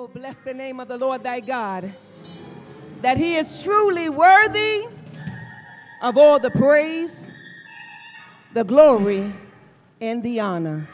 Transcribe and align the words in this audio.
Oh, 0.00 0.06
bless 0.06 0.38
the 0.38 0.54
name 0.54 0.78
of 0.78 0.86
the 0.86 0.96
Lord 0.96 1.24
thy 1.24 1.40
God, 1.40 1.92
that 3.02 3.16
he 3.16 3.34
is 3.34 3.64
truly 3.64 4.08
worthy 4.08 4.84
of 6.00 6.16
all 6.16 6.38
the 6.38 6.52
praise, 6.52 7.32
the 8.54 8.62
glory, 8.62 9.32
and 10.00 10.22
the 10.22 10.38
honor. 10.38 10.86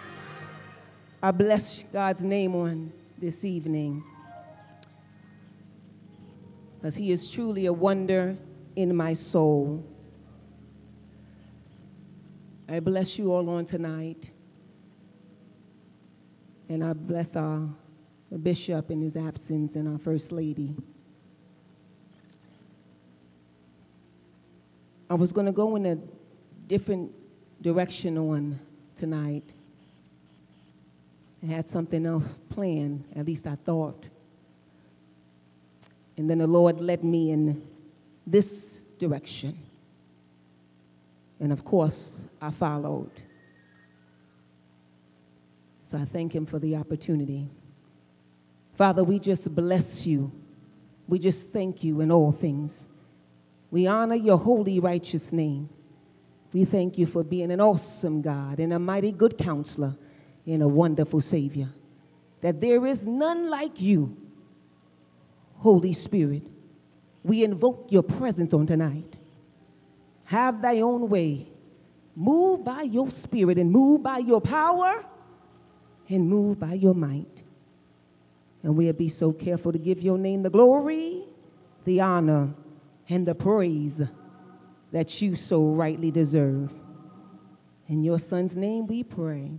I 1.23 1.33
bless 1.33 1.83
God's 1.93 2.23
name 2.23 2.55
on 2.55 2.95
this 3.19 3.45
evening 3.45 4.03
because 6.79 6.97
he 6.97 7.13
is 7.13 7.31
truly 7.31 7.67
a 7.67 7.75
wonder 7.75 8.39
in 8.75 8.97
my 8.97 9.13
soul. 9.13 9.85
I 12.67 12.81
bless 12.81 13.19
you 13.19 13.35
all 13.35 13.51
on 13.51 13.67
tonight. 13.67 14.31
And 16.71 16.83
I 16.83 16.95
bless 16.95 17.37
our 17.37 17.69
bishop 18.39 18.91
in 18.91 19.01
his 19.01 19.17
absence 19.17 19.77
and 19.77 19.89
our 19.89 19.99
first 19.99 20.33
lady. 20.33 20.75
I 25.09 25.15
was 25.15 25.33
going 25.33 25.47
to 25.47 25.53
go 25.53 25.77
in 25.77 25.87
a 25.87 25.99
different 26.67 27.13
direction 27.63 28.19
on 28.19 28.59
tonight. 28.97 29.45
I 31.43 31.47
had 31.47 31.67
something 31.67 32.07
else 32.07 32.41
planned, 32.51 33.05
at 33.15 33.27
least 33.27 33.47
I 33.47 33.55
thought. 33.55 34.09
And 36.17 36.31
then 36.31 36.39
the 36.39 36.47
Lord 36.47 36.81
led 36.81 37.05
me 37.05 37.31
in 37.31 37.63
this 38.27 38.79
direction. 38.99 39.59
And 41.39 41.53
of 41.53 41.65
course, 41.65 42.23
I 42.41 42.51
followed. 42.51 43.11
So 45.83 45.99
I 45.99 46.05
thank 46.05 46.35
Him 46.35 46.47
for 46.47 46.59
the 46.59 46.77
opportunity. 46.77 47.47
Father, 48.77 49.05
we 49.05 49.19
just 49.19 49.55
bless 49.55 50.07
you. 50.07 50.33
We 51.07 51.19
just 51.19 51.51
thank 51.51 51.85
you 51.85 52.01
in 52.01 52.11
all 52.11 52.33
things. 52.33 52.87
We 53.71 53.87
honor 53.87 54.15
your 54.15 54.39
holy, 54.39 54.81
righteous 54.81 55.33
name. 55.33 55.69
We 56.53 56.65
thank 56.65 56.99
you 56.99 57.07
for 57.07 57.25
being 57.25 57.51
an 57.51 57.61
awesome 57.61 58.23
God 58.23 58.61
and 58.61 58.73
a 58.73 58.79
mighty 58.79 59.13
good 59.13 59.37
counselor 59.39 59.97
and 60.47 60.63
a 60.63 60.69
wonderful 60.69 61.21
Savior. 61.21 61.69
That 62.41 62.61
there 62.61 62.85
is 62.87 63.07
none 63.07 63.51
like 63.51 63.81
you, 63.81 64.17
Holy 65.57 65.93
Spirit. 65.93 66.47
We 67.23 67.43
invoke 67.43 67.87
your 67.91 68.03
presence 68.03 68.53
on 68.53 68.67
tonight. 68.67 69.17
Have 70.25 70.63
thy 70.63 70.81
own 70.81 71.09
way. 71.09 71.49
Move 72.17 72.65
by 72.65 72.83
your 72.83 73.11
spirit 73.11 73.59
and 73.59 73.71
move 73.71 74.03
by 74.03 74.19
your 74.19 74.41
power 74.41 75.05
and 76.09 76.29
move 76.29 76.61
by 76.61 76.75
your 76.75 76.95
might. 76.95 77.44
And 78.65 78.77
we'll 78.77 78.95
be 78.95 79.11
so 79.11 79.31
careful 79.31 79.73
to 79.73 79.79
give 79.79 80.01
your 80.01 80.17
name 80.17 80.43
the 80.43 80.51
glory, 80.51 81.23
the 81.85 82.01
honor, 82.01 82.55
and 83.11 83.27
the 83.27 83.35
praise 83.35 84.01
that 84.91 85.21
you 85.21 85.37
so 85.37 85.67
rightly 85.67 86.11
deserve. 86.11 86.73
In 87.89 88.03
your 88.03 88.19
son's 88.19 88.57
name 88.57 88.87
we 88.87 89.03
pray. 89.03 89.53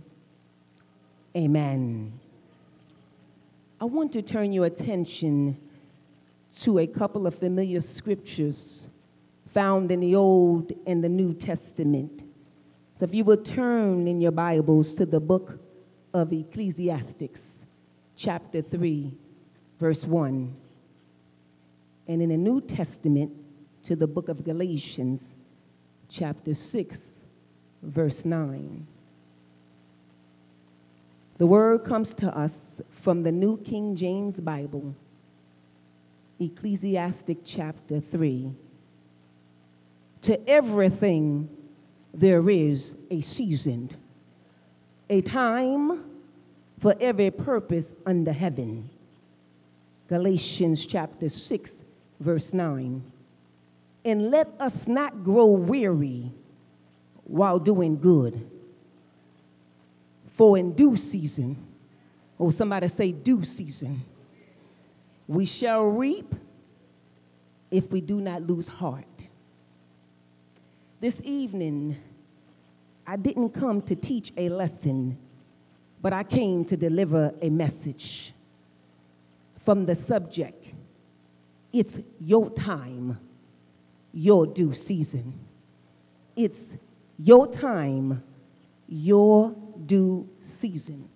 Amen. 1.36 2.18
I 3.80 3.84
want 3.84 4.12
to 4.14 4.22
turn 4.22 4.52
your 4.52 4.66
attention 4.66 5.56
to 6.60 6.80
a 6.80 6.86
couple 6.86 7.28
of 7.28 7.34
familiar 7.36 7.82
scriptures 7.82 8.88
found 9.52 9.92
in 9.92 10.00
the 10.00 10.16
Old 10.16 10.72
and 10.84 11.04
the 11.04 11.08
New 11.08 11.32
Testament. 11.32 12.24
So 12.96 13.04
if 13.04 13.14
you 13.14 13.22
will 13.22 13.36
turn 13.36 14.08
in 14.08 14.20
your 14.20 14.32
Bibles 14.32 14.94
to 14.94 15.06
the 15.06 15.20
book 15.20 15.60
of 16.12 16.32
Ecclesiastics, 16.32 17.55
chapter 18.16 18.62
3, 18.62 19.12
verse 19.78 20.04
1. 20.04 20.54
And 22.08 22.22
in 22.22 22.30
the 22.30 22.36
New 22.36 22.60
Testament, 22.60 23.32
to 23.84 23.94
the 23.94 24.06
book 24.06 24.28
of 24.28 24.42
Galatians, 24.44 25.32
chapter 26.08 26.54
6, 26.54 27.24
verse 27.82 28.24
9. 28.24 28.86
The 31.38 31.46
word 31.46 31.84
comes 31.84 32.14
to 32.14 32.36
us 32.36 32.80
from 32.90 33.22
the 33.22 33.30
New 33.30 33.58
King 33.58 33.94
James 33.94 34.40
Bible, 34.40 34.94
Ecclesiastic 36.40 37.38
chapter 37.44 38.00
3. 38.00 38.50
To 40.22 40.48
everything 40.48 41.48
there 42.12 42.48
is 42.48 42.96
a 43.10 43.20
season, 43.20 43.90
a 45.08 45.20
time 45.20 46.02
for 46.78 46.94
every 47.00 47.30
purpose 47.30 47.94
under 48.04 48.32
heaven. 48.32 48.88
Galatians 50.08 50.86
chapter 50.86 51.28
6, 51.28 51.82
verse 52.20 52.52
9. 52.52 53.02
And 54.04 54.30
let 54.30 54.48
us 54.60 54.86
not 54.86 55.24
grow 55.24 55.46
weary 55.46 56.30
while 57.24 57.58
doing 57.58 57.98
good. 57.98 58.48
For 60.34 60.56
in 60.58 60.74
due 60.74 60.96
season, 60.96 61.56
or 62.38 62.52
somebody 62.52 62.88
say 62.88 63.10
due 63.10 63.44
season, 63.44 64.02
we 65.26 65.46
shall 65.46 65.84
reap 65.84 66.34
if 67.70 67.90
we 67.90 68.00
do 68.00 68.20
not 68.20 68.42
lose 68.42 68.68
heart. 68.68 69.04
This 71.00 71.20
evening, 71.24 71.96
I 73.06 73.16
didn't 73.16 73.50
come 73.50 73.82
to 73.82 73.96
teach 73.96 74.32
a 74.36 74.48
lesson, 74.48 75.16
but 76.06 76.12
I 76.12 76.22
came 76.22 76.64
to 76.66 76.76
deliver 76.76 77.34
a 77.42 77.50
message 77.50 78.32
from 79.64 79.86
the 79.86 79.96
subject 79.96 80.64
It's 81.72 81.98
your 82.20 82.48
time, 82.50 83.18
your 84.14 84.46
due 84.46 84.72
season. 84.72 85.34
It's 86.36 86.76
your 87.18 87.50
time, 87.50 88.22
your 88.88 89.52
due 89.84 90.28
season. 90.38 91.08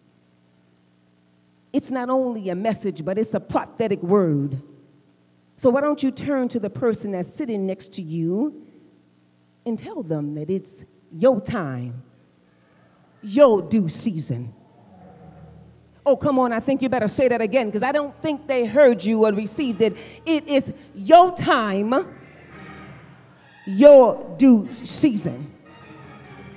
It's 1.73 1.93
not 1.93 2.11
only 2.11 2.49
a 2.49 2.57
message, 2.57 3.05
but 3.05 3.17
it's 3.17 3.35
a 3.35 3.39
prophetic 3.39 4.03
word. 4.03 4.61
So 5.57 5.71
why 5.71 5.83
don't 5.83 6.03
you 6.03 6.11
turn 6.11 6.49
to 6.49 6.59
the 6.59 6.69
person 6.69 7.13
that's 7.13 7.33
sitting 7.33 7.65
next 7.65 7.93
to 7.93 8.03
you 8.03 8.67
and 9.65 9.79
tell 9.79 10.03
them 10.03 10.35
that 10.35 10.51
it's 10.51 10.83
your 11.13 11.41
time, 11.41 12.03
your 13.23 13.63
due 13.63 13.89
season. 13.89 14.55
Oh, 16.11 16.17
come 16.17 16.41
on, 16.41 16.53
I 16.53 16.59
think 16.59 16.83
you 16.83 16.89
better 16.89 17.07
say 17.07 17.29
that 17.29 17.41
again 17.41 17.67
because 17.67 17.85
I 17.85 17.93
don't 17.93 18.21
think 18.21 18.49
they 18.49 18.67
heard 18.67 19.05
you 19.05 19.27
or 19.27 19.33
received 19.33 19.81
it. 19.81 19.97
It 20.27 20.49
is 20.49 20.73
your 20.93 21.37
time, 21.37 21.95
your 23.65 24.35
due 24.37 24.69
season. 24.83 25.55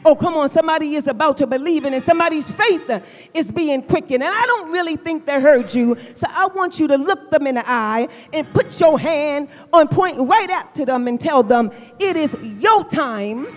Oh, 0.04 0.16
come 0.16 0.36
on, 0.38 0.50
somebody 0.50 0.96
is 0.96 1.06
about 1.06 1.38
to 1.38 1.46
believe 1.46 1.86
in 1.86 1.94
it. 1.94 2.02
Somebody's 2.02 2.50
faith 2.50 3.30
is 3.32 3.52
being 3.52 3.84
quickened. 3.84 4.24
And 4.24 4.34
I 4.36 4.44
don't 4.48 4.72
really 4.72 4.96
think 4.96 5.28
they 5.28 5.40
heard 5.40 5.72
you. 5.72 5.98
So 6.16 6.26
I 6.32 6.48
want 6.48 6.80
you 6.80 6.88
to 6.88 6.96
look 6.96 7.30
them 7.30 7.46
in 7.46 7.54
the 7.54 7.64
eye 7.64 8.08
and 8.34 8.52
put 8.54 8.80
your 8.80 8.98
hand 8.98 9.50
on 9.72 9.88
point 9.88 10.18
right 10.18 10.50
up 10.50 10.74
to 10.74 10.86
them 10.86 11.08
and 11.08 11.22
tell 11.22 11.44
them, 11.44 11.70
it 12.00 12.18
is 12.18 12.36
your 12.42 12.86
time, 12.86 13.56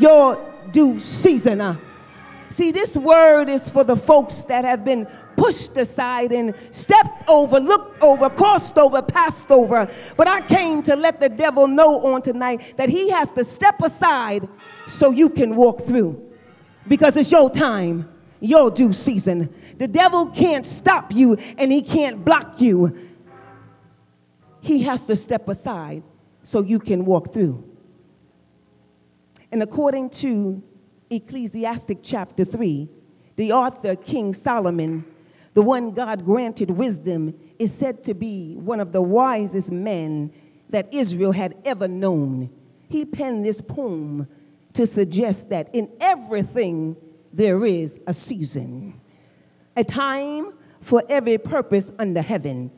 your 0.00 0.44
due 0.72 0.98
season. 0.98 1.78
See, 2.52 2.70
this 2.70 2.98
word 2.98 3.48
is 3.48 3.70
for 3.70 3.82
the 3.82 3.96
folks 3.96 4.44
that 4.44 4.66
have 4.66 4.84
been 4.84 5.06
pushed 5.38 5.74
aside 5.78 6.32
and 6.32 6.54
stepped 6.70 7.26
over, 7.26 7.58
looked 7.58 8.02
over, 8.02 8.28
crossed 8.28 8.76
over, 8.76 9.00
passed 9.00 9.50
over. 9.50 9.90
But 10.18 10.28
I 10.28 10.42
came 10.42 10.82
to 10.82 10.94
let 10.94 11.18
the 11.18 11.30
devil 11.30 11.66
know 11.66 11.98
on 12.12 12.20
tonight 12.20 12.74
that 12.76 12.90
he 12.90 13.08
has 13.08 13.30
to 13.30 13.44
step 13.44 13.80
aside 13.80 14.46
so 14.86 15.12
you 15.12 15.30
can 15.30 15.56
walk 15.56 15.86
through 15.86 16.30
because 16.86 17.16
it's 17.16 17.32
your 17.32 17.48
time, 17.48 18.06
your 18.38 18.70
due 18.70 18.92
season. 18.92 19.48
The 19.78 19.88
devil 19.88 20.26
can't 20.26 20.66
stop 20.66 21.10
you 21.10 21.38
and 21.56 21.72
he 21.72 21.80
can't 21.80 22.22
block 22.22 22.60
you. 22.60 23.08
He 24.60 24.82
has 24.82 25.06
to 25.06 25.16
step 25.16 25.48
aside 25.48 26.02
so 26.42 26.60
you 26.60 26.78
can 26.78 27.06
walk 27.06 27.32
through. 27.32 27.64
And 29.50 29.62
according 29.62 30.10
to 30.10 30.62
Ecclesiastic 31.12 31.98
chapter 32.02 32.42
3, 32.42 32.88
the 33.36 33.52
author, 33.52 33.94
King 33.94 34.32
Solomon, 34.32 35.04
the 35.52 35.60
one 35.60 35.90
God 35.90 36.24
granted 36.24 36.70
wisdom, 36.70 37.38
is 37.58 37.72
said 37.72 38.02
to 38.04 38.14
be 38.14 38.54
one 38.54 38.80
of 38.80 38.92
the 38.92 39.02
wisest 39.02 39.70
men 39.70 40.32
that 40.70 40.88
Israel 40.92 41.32
had 41.32 41.54
ever 41.66 41.86
known. 41.86 42.48
He 42.88 43.04
penned 43.04 43.44
this 43.44 43.60
poem 43.60 44.26
to 44.72 44.86
suggest 44.86 45.50
that 45.50 45.74
in 45.74 45.90
everything 46.00 46.96
there 47.30 47.66
is 47.66 48.00
a 48.06 48.14
season, 48.14 48.98
a 49.76 49.84
time 49.84 50.54
for 50.80 51.02
every 51.10 51.36
purpose 51.36 51.92
under 51.98 52.22
heaven, 52.22 52.70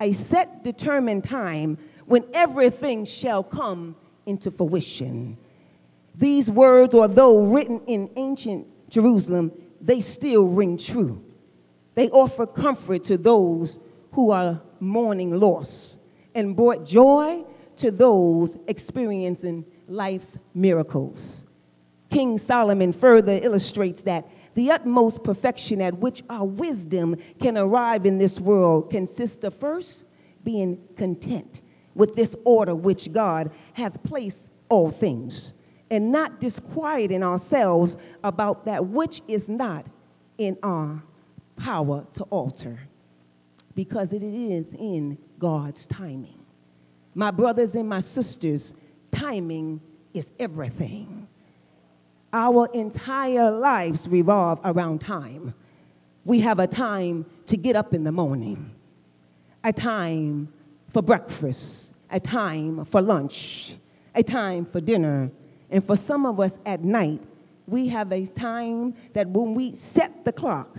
a 0.00 0.12
set 0.12 0.64
determined 0.64 1.24
time 1.24 1.76
when 2.06 2.24
everything 2.32 3.04
shall 3.04 3.42
come 3.42 3.96
into 4.24 4.50
fruition. 4.50 5.36
These 6.14 6.50
words, 6.50 6.94
although 6.94 7.46
written 7.46 7.80
in 7.86 8.10
ancient 8.16 8.66
Jerusalem, 8.90 9.52
they 9.80 10.00
still 10.00 10.44
ring 10.44 10.76
true. 10.76 11.24
They 11.94 12.08
offer 12.10 12.46
comfort 12.46 13.04
to 13.04 13.16
those 13.16 13.78
who 14.12 14.30
are 14.30 14.60
mourning 14.80 15.38
loss 15.38 15.98
and 16.34 16.56
brought 16.56 16.84
joy 16.84 17.44
to 17.76 17.90
those 17.90 18.58
experiencing 18.66 19.64
life's 19.88 20.38
miracles. 20.54 21.46
King 22.10 22.38
Solomon 22.38 22.92
further 22.92 23.38
illustrates 23.42 24.02
that 24.02 24.28
the 24.54 24.70
utmost 24.70 25.24
perfection 25.24 25.80
at 25.80 25.98
which 25.98 26.22
our 26.28 26.44
wisdom 26.44 27.16
can 27.40 27.56
arrive 27.56 28.04
in 28.04 28.18
this 28.18 28.38
world 28.38 28.90
consists 28.90 29.44
of 29.44 29.54
first 29.54 30.04
being 30.44 30.78
content 30.96 31.62
with 31.94 32.14
this 32.14 32.36
order 32.44 32.74
which 32.74 33.12
God 33.12 33.50
hath 33.72 34.02
placed 34.02 34.48
all 34.68 34.90
things, 34.90 35.54
and 35.92 36.10
not 36.10 36.40
disquieting 36.40 37.22
ourselves 37.22 37.98
about 38.24 38.64
that 38.64 38.86
which 38.86 39.20
is 39.28 39.50
not 39.50 39.84
in 40.38 40.56
our 40.62 41.02
power 41.54 42.06
to 42.14 42.24
alter, 42.24 42.78
because 43.74 44.14
it 44.14 44.22
is 44.22 44.72
in 44.72 45.18
God's 45.38 45.84
timing. 45.84 46.38
My 47.14 47.30
brothers 47.30 47.74
and 47.74 47.86
my 47.90 48.00
sisters, 48.00 48.74
timing 49.10 49.82
is 50.14 50.30
everything. 50.40 51.28
Our 52.32 52.70
entire 52.72 53.50
lives 53.50 54.08
revolve 54.08 54.60
around 54.64 55.02
time. 55.02 55.52
We 56.24 56.40
have 56.40 56.58
a 56.58 56.66
time 56.66 57.26
to 57.48 57.58
get 57.58 57.76
up 57.76 57.92
in 57.92 58.04
the 58.04 58.12
morning, 58.12 58.70
a 59.62 59.74
time 59.74 60.48
for 60.90 61.02
breakfast, 61.02 61.92
a 62.10 62.18
time 62.18 62.86
for 62.86 63.02
lunch, 63.02 63.74
a 64.14 64.22
time 64.22 64.64
for 64.64 64.80
dinner, 64.80 65.30
and 65.72 65.84
for 65.84 65.96
some 65.96 66.26
of 66.26 66.38
us 66.38 66.58
at 66.66 66.84
night, 66.84 67.22
we 67.66 67.88
have 67.88 68.12
a 68.12 68.26
time 68.26 68.94
that 69.14 69.26
when 69.26 69.54
we 69.54 69.74
set 69.74 70.24
the 70.26 70.32
clock 70.32 70.76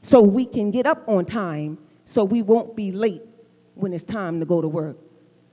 so 0.00 0.22
we 0.22 0.46
can 0.46 0.70
get 0.70 0.86
up 0.86 1.06
on 1.06 1.26
time 1.26 1.76
so 2.06 2.24
we 2.24 2.40
won't 2.40 2.74
be 2.74 2.90
late 2.92 3.22
when 3.74 3.92
it's 3.92 4.04
time 4.04 4.40
to 4.40 4.46
go 4.46 4.62
to 4.62 4.68
work. 4.68 4.96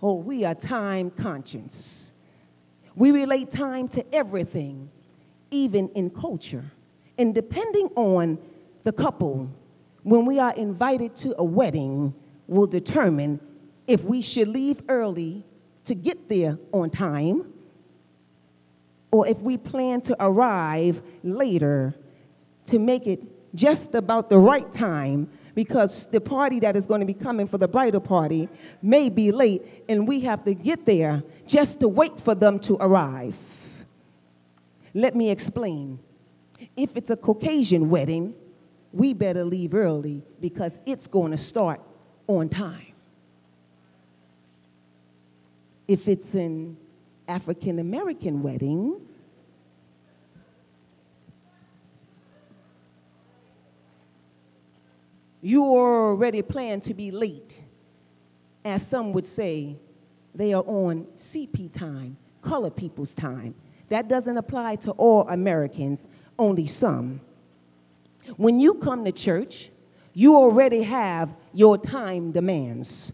Oh, 0.01 0.15
we 0.15 0.45
are 0.45 0.55
time 0.55 1.11
conscious. 1.11 2.13
We 2.95 3.11
relate 3.11 3.51
time 3.51 3.89
to 3.89 4.15
everything, 4.15 4.89
even 5.51 5.89
in 5.89 6.09
culture. 6.09 6.63
And 7.17 7.35
depending 7.35 7.87
on 7.95 8.37
the 8.85 8.93
couple, 8.93 9.49
when 10.03 10.25
we 10.25 10.39
are 10.39 10.53
invited 10.53 11.15
to 11.17 11.35
a 11.37 11.43
wedding, 11.43 12.13
will 12.47 12.67
determine 12.67 13.41
if 13.87 14.03
we 14.05 14.21
should 14.21 14.47
leave 14.47 14.81
early 14.87 15.43
to 15.85 15.95
get 15.95 16.29
there 16.29 16.57
on 16.71 16.89
time 16.89 17.52
or 19.13 19.27
if 19.27 19.39
we 19.41 19.57
plan 19.57 20.01
to 20.01 20.17
arrive 20.19 20.99
later 21.23 21.93
to 22.65 22.79
make 22.79 23.05
it 23.05 23.21
just 23.53 23.93
about 23.93 24.27
the 24.27 24.39
right 24.39 24.73
time 24.73 25.29
because 25.53 26.07
the 26.07 26.19
party 26.19 26.59
that 26.59 26.75
is 26.75 26.87
going 26.87 26.99
to 26.99 27.05
be 27.05 27.13
coming 27.13 27.47
for 27.47 27.59
the 27.59 27.67
bridal 27.67 28.01
party 28.01 28.49
may 28.81 29.09
be 29.09 29.31
late 29.31 29.61
and 29.87 30.07
we 30.07 30.21
have 30.21 30.43
to 30.43 30.55
get 30.55 30.87
there 30.87 31.21
just 31.45 31.79
to 31.79 31.87
wait 31.87 32.19
for 32.19 32.33
them 32.33 32.57
to 32.57 32.75
arrive. 32.79 33.35
Let 34.95 35.15
me 35.15 35.29
explain. 35.29 35.99
If 36.75 36.97
it's 36.97 37.11
a 37.11 37.15
Caucasian 37.15 37.91
wedding, 37.91 38.33
we 38.91 39.13
better 39.13 39.45
leave 39.45 39.75
early 39.75 40.23
because 40.41 40.79
it's 40.87 41.05
going 41.05 41.33
to 41.33 41.37
start 41.37 41.81
on 42.25 42.49
time. 42.49 42.93
If 45.87 46.07
it's 46.07 46.33
an 46.33 46.77
African 47.33 47.79
American 47.79 48.43
wedding, 48.43 49.01
you 55.41 55.63
are 55.63 56.09
already 56.11 56.43
planned 56.43 56.83
to 56.83 56.93
be 56.93 57.09
late. 57.09 57.59
As 58.63 58.87
some 58.87 59.13
would 59.13 59.25
say, 59.25 59.77
they 60.35 60.53
are 60.53 60.61
on 60.61 61.07
CP 61.17 61.73
time, 61.73 62.17
color 62.43 62.69
people's 62.69 63.15
time. 63.15 63.55
That 63.89 64.07
doesn't 64.07 64.37
apply 64.37 64.75
to 64.85 64.91
all 64.91 65.27
Americans, 65.27 66.07
only 66.37 66.67
some. 66.67 67.19
When 68.37 68.59
you 68.59 68.75
come 68.75 69.03
to 69.05 69.11
church, 69.11 69.71
you 70.13 70.35
already 70.35 70.83
have 70.83 71.33
your 71.51 71.79
time 71.79 72.31
demands 72.31 73.11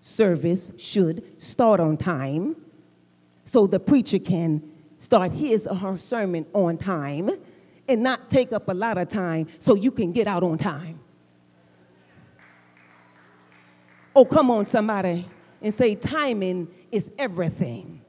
service 0.00 0.72
should 0.78 1.22
start 1.42 1.80
on 1.80 1.98
time 1.98 2.56
so 3.48 3.66
the 3.66 3.80
preacher 3.80 4.18
can 4.18 4.62
start 4.98 5.32
his 5.32 5.66
or 5.66 5.74
her 5.74 5.96
sermon 5.96 6.44
on 6.52 6.76
time 6.76 7.30
and 7.88 8.02
not 8.02 8.28
take 8.28 8.52
up 8.52 8.68
a 8.68 8.74
lot 8.74 8.98
of 8.98 9.08
time 9.08 9.46
so 9.58 9.74
you 9.74 9.90
can 9.90 10.12
get 10.12 10.26
out 10.26 10.42
on 10.42 10.58
time. 10.58 11.00
Oh, 14.14 14.26
come 14.26 14.50
on, 14.50 14.66
somebody, 14.66 15.26
and 15.62 15.72
say, 15.72 15.94
timing 15.94 16.68
is 16.92 17.10
everything. 17.16 18.02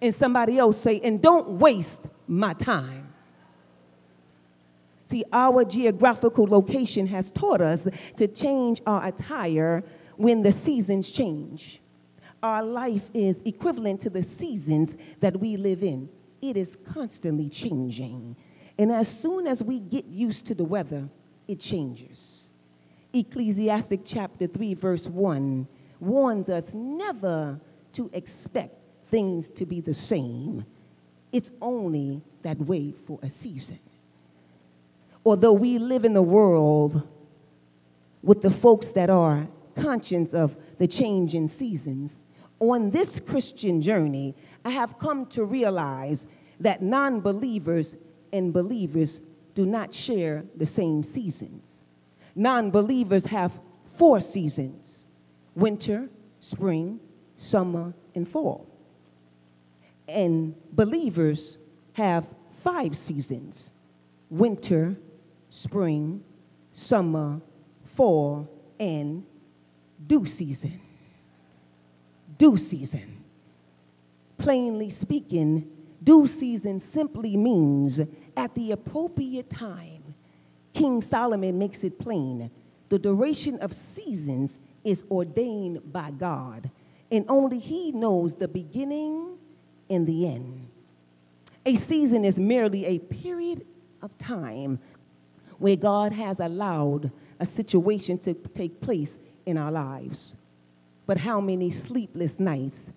And 0.00 0.14
somebody 0.14 0.56
else 0.56 0.80
say, 0.80 1.00
and 1.00 1.20
don't 1.20 1.58
waste 1.58 2.06
my 2.28 2.52
time. 2.52 3.08
See, 5.04 5.24
our 5.32 5.64
geographical 5.64 6.46
location 6.46 7.08
has 7.08 7.32
taught 7.32 7.60
us 7.60 7.88
to 8.18 8.28
change 8.28 8.80
our 8.86 9.04
attire 9.04 9.82
when 10.16 10.44
the 10.44 10.52
seasons 10.52 11.10
change. 11.10 11.81
Our 12.42 12.62
life 12.62 13.08
is 13.14 13.40
equivalent 13.44 14.00
to 14.00 14.10
the 14.10 14.22
seasons 14.22 14.96
that 15.20 15.38
we 15.38 15.56
live 15.56 15.82
in, 15.82 16.08
it 16.40 16.56
is 16.56 16.76
constantly 16.92 17.48
changing. 17.48 18.34
And 18.78 18.90
as 18.90 19.06
soon 19.06 19.46
as 19.46 19.62
we 19.62 19.78
get 19.78 20.06
used 20.06 20.46
to 20.46 20.54
the 20.54 20.64
weather, 20.64 21.08
it 21.46 21.60
changes. 21.60 22.50
Ecclesiastic 23.12 24.00
chapter 24.04 24.46
3, 24.46 24.74
verse 24.74 25.06
1 25.06 25.68
warns 26.00 26.48
us 26.48 26.74
never 26.74 27.60
to 27.92 28.10
expect 28.12 28.74
things 29.08 29.50
to 29.50 29.64
be 29.64 29.80
the 29.80 29.94
same. 29.94 30.64
It's 31.30 31.50
only 31.60 32.22
that 32.42 32.58
way 32.58 32.92
for 33.06 33.20
a 33.22 33.30
season. 33.30 33.78
Although 35.24 35.52
we 35.52 35.78
live 35.78 36.04
in 36.04 36.14
the 36.14 36.22
world 36.22 37.06
with 38.22 38.42
the 38.42 38.50
folks 38.50 38.88
that 38.92 39.10
are 39.10 39.46
conscious 39.76 40.34
of 40.34 40.56
the 40.78 40.88
change 40.88 41.34
in 41.34 41.46
seasons, 41.46 42.24
on 42.70 42.90
this 42.90 43.18
Christian 43.18 43.80
journey, 43.80 44.34
I 44.64 44.70
have 44.70 44.98
come 44.98 45.26
to 45.26 45.44
realize 45.44 46.28
that 46.60 46.80
non 46.80 47.20
believers 47.20 47.96
and 48.32 48.52
believers 48.52 49.20
do 49.54 49.66
not 49.66 49.92
share 49.92 50.44
the 50.56 50.66
same 50.66 51.02
seasons. 51.02 51.82
Non 52.34 52.70
believers 52.70 53.26
have 53.26 53.58
four 53.96 54.20
seasons 54.20 55.06
winter, 55.54 56.08
spring, 56.40 57.00
summer, 57.36 57.92
and 58.14 58.26
fall. 58.26 58.66
And 60.08 60.54
believers 60.72 61.58
have 61.94 62.26
five 62.62 62.96
seasons 62.96 63.72
winter, 64.30 64.96
spring, 65.50 66.22
summer, 66.72 67.40
fall, 67.84 68.48
and 68.80 69.26
due 70.06 70.24
season. 70.24 70.80
Due 72.42 72.56
season. 72.56 73.22
Plainly 74.36 74.90
speaking, 74.90 75.70
due 76.02 76.26
season 76.26 76.80
simply 76.80 77.36
means 77.36 78.00
at 78.36 78.52
the 78.56 78.72
appropriate 78.72 79.48
time. 79.48 80.02
King 80.74 81.02
Solomon 81.02 81.56
makes 81.56 81.84
it 81.84 82.00
plain. 82.00 82.50
The 82.88 82.98
duration 82.98 83.60
of 83.60 83.72
seasons 83.72 84.58
is 84.82 85.04
ordained 85.08 85.92
by 85.92 86.10
God, 86.10 86.68
and 87.12 87.24
only 87.28 87.60
He 87.60 87.92
knows 87.92 88.34
the 88.34 88.48
beginning 88.48 89.38
and 89.88 90.04
the 90.04 90.26
end. 90.26 90.66
A 91.64 91.76
season 91.76 92.24
is 92.24 92.40
merely 92.40 92.86
a 92.86 92.98
period 92.98 93.64
of 94.02 94.18
time 94.18 94.80
where 95.58 95.76
God 95.76 96.10
has 96.12 96.40
allowed 96.40 97.12
a 97.38 97.46
situation 97.46 98.18
to 98.18 98.34
take 98.34 98.80
place 98.80 99.16
in 99.46 99.56
our 99.56 99.70
lives. 99.70 100.34
But 101.06 101.18
how 101.18 101.40
many 101.40 101.70
sleepless 101.70 102.38
nights 102.38 102.92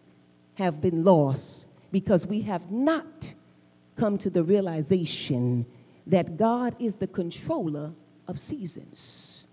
have 0.55 0.81
been 0.81 1.03
lost 1.03 1.67
because 1.91 2.25
we 2.25 2.41
have 2.41 2.71
not 2.71 3.33
come 3.95 4.17
to 4.17 4.29
the 4.29 4.43
realization 4.43 5.65
that 6.07 6.37
God 6.37 6.75
is 6.79 6.95
the 6.95 7.07
controller 7.07 7.91
of 8.27 8.39
seasons. 8.39 9.47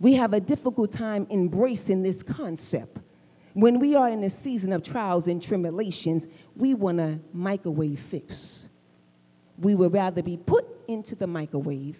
We 0.00 0.14
have 0.14 0.32
a 0.32 0.40
difficult 0.40 0.92
time 0.92 1.26
embracing 1.30 2.02
this 2.02 2.22
concept. 2.22 2.98
When 3.54 3.78
we 3.78 3.94
are 3.94 4.08
in 4.08 4.22
a 4.24 4.30
season 4.30 4.72
of 4.72 4.82
trials 4.82 5.26
and 5.26 5.40
tribulations, 5.40 6.26
we 6.54 6.74
want 6.74 7.00
a 7.00 7.18
microwave 7.32 7.98
fix. 7.98 8.68
We 9.58 9.74
would 9.74 9.92
rather 9.94 10.22
be 10.22 10.36
put 10.36 10.66
into 10.86 11.14
the 11.14 11.26
microwave 11.26 11.98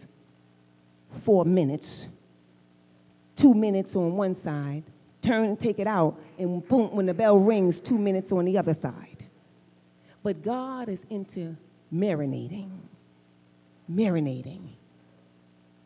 for 1.23 1.47
minutes 1.47 2.09
two 3.37 3.55
minutes 3.55 3.95
on 3.95 4.17
one 4.17 4.35
side, 4.35 4.83
turn, 5.27 5.57
take 5.57 5.79
it 5.79 5.87
out, 5.87 6.19
and 6.39 6.67
boom, 6.69 6.95
when 6.95 7.07
the 7.07 7.15
bell 7.15 7.39
rings, 7.39 7.81
two 7.81 7.99
minutes 7.99 8.33
on 8.33 8.45
the 8.45 8.57
other 8.57 8.75
side. 8.75 9.25
But 10.23 10.43
God 10.43 10.89
is 10.89 11.05
into 11.11 11.57
marinating, 11.93 12.71
marinating. 13.91 14.61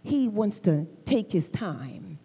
he 0.02 0.28
wants 0.28 0.60
to 0.60 0.86
take 1.04 1.30
his 1.32 1.50
time, 1.50 2.18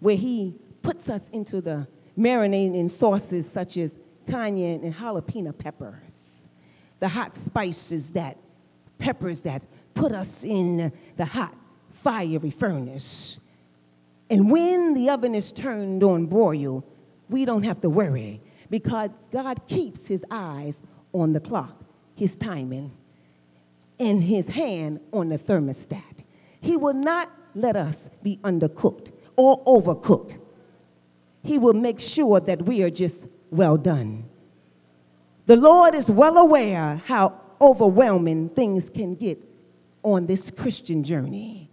where 0.00 0.16
he 0.16 0.54
puts 0.82 1.08
us 1.08 1.28
into 1.30 1.60
the 1.60 1.86
marinating 2.18 2.88
sauces 2.90 3.48
such 3.50 3.76
as 3.76 3.98
cayenne 4.28 4.82
and 4.82 4.94
jalapeno 4.94 5.56
peppers, 5.56 6.46
the 7.00 7.08
hot 7.08 7.34
spices 7.34 8.10
that, 8.10 8.36
peppers 8.98 9.42
that 9.42 9.62
put 9.94 10.12
us 10.12 10.44
in 10.44 10.92
the 11.16 11.24
hot, 11.24 11.54
fiery 11.92 12.50
furnace. 12.50 13.38
And 14.30 14.50
when 14.50 14.94
the 14.94 15.10
oven 15.10 15.34
is 15.34 15.52
turned 15.52 16.02
on 16.02 16.26
broil, 16.26 16.84
we 17.28 17.44
don't 17.44 17.64
have 17.64 17.80
to 17.82 17.90
worry 17.90 18.40
because 18.70 19.10
God 19.30 19.66
keeps 19.68 20.06
his 20.06 20.24
eyes 20.30 20.80
on 21.12 21.32
the 21.32 21.40
clock, 21.40 21.76
his 22.16 22.36
timing, 22.36 22.90
and 23.98 24.22
his 24.22 24.48
hand 24.48 25.00
on 25.12 25.28
the 25.28 25.38
thermostat. 25.38 26.24
He 26.60 26.76
will 26.76 26.94
not 26.94 27.30
let 27.54 27.76
us 27.76 28.08
be 28.22 28.38
undercooked 28.38 29.12
or 29.36 29.62
overcooked. 29.64 30.38
He 31.42 31.58
will 31.58 31.74
make 31.74 32.00
sure 32.00 32.40
that 32.40 32.62
we 32.62 32.82
are 32.82 32.90
just 32.90 33.26
well 33.50 33.76
done. 33.76 34.24
The 35.46 35.56
Lord 35.56 35.94
is 35.94 36.10
well 36.10 36.38
aware 36.38 37.02
how 37.04 37.40
overwhelming 37.60 38.48
things 38.50 38.88
can 38.88 39.14
get 39.14 39.38
on 40.02 40.26
this 40.26 40.50
Christian 40.50 41.04
journey. 41.04 41.68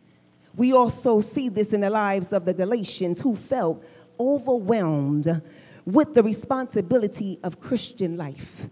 We 0.55 0.73
also 0.73 1.21
see 1.21 1.49
this 1.49 1.73
in 1.73 1.81
the 1.81 1.89
lives 1.89 2.33
of 2.33 2.45
the 2.45 2.53
Galatians 2.53 3.21
who 3.21 3.35
felt 3.35 3.83
overwhelmed 4.19 5.41
with 5.85 6.13
the 6.13 6.23
responsibility 6.23 7.39
of 7.43 7.59
Christian 7.59 8.17
life. 8.17 8.67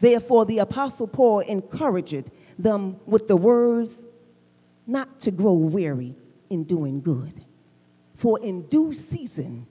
Therefore, 0.00 0.44
the 0.44 0.58
Apostle 0.58 1.06
Paul 1.06 1.40
encouraged 1.40 2.30
them 2.58 2.96
with 3.06 3.28
the 3.28 3.36
words 3.36 4.04
not 4.86 5.20
to 5.20 5.30
grow 5.30 5.54
weary 5.54 6.14
in 6.50 6.64
doing 6.64 7.00
good. 7.00 7.32
For 8.16 8.38
in 8.40 8.62
due 8.62 8.92
season 8.92 9.66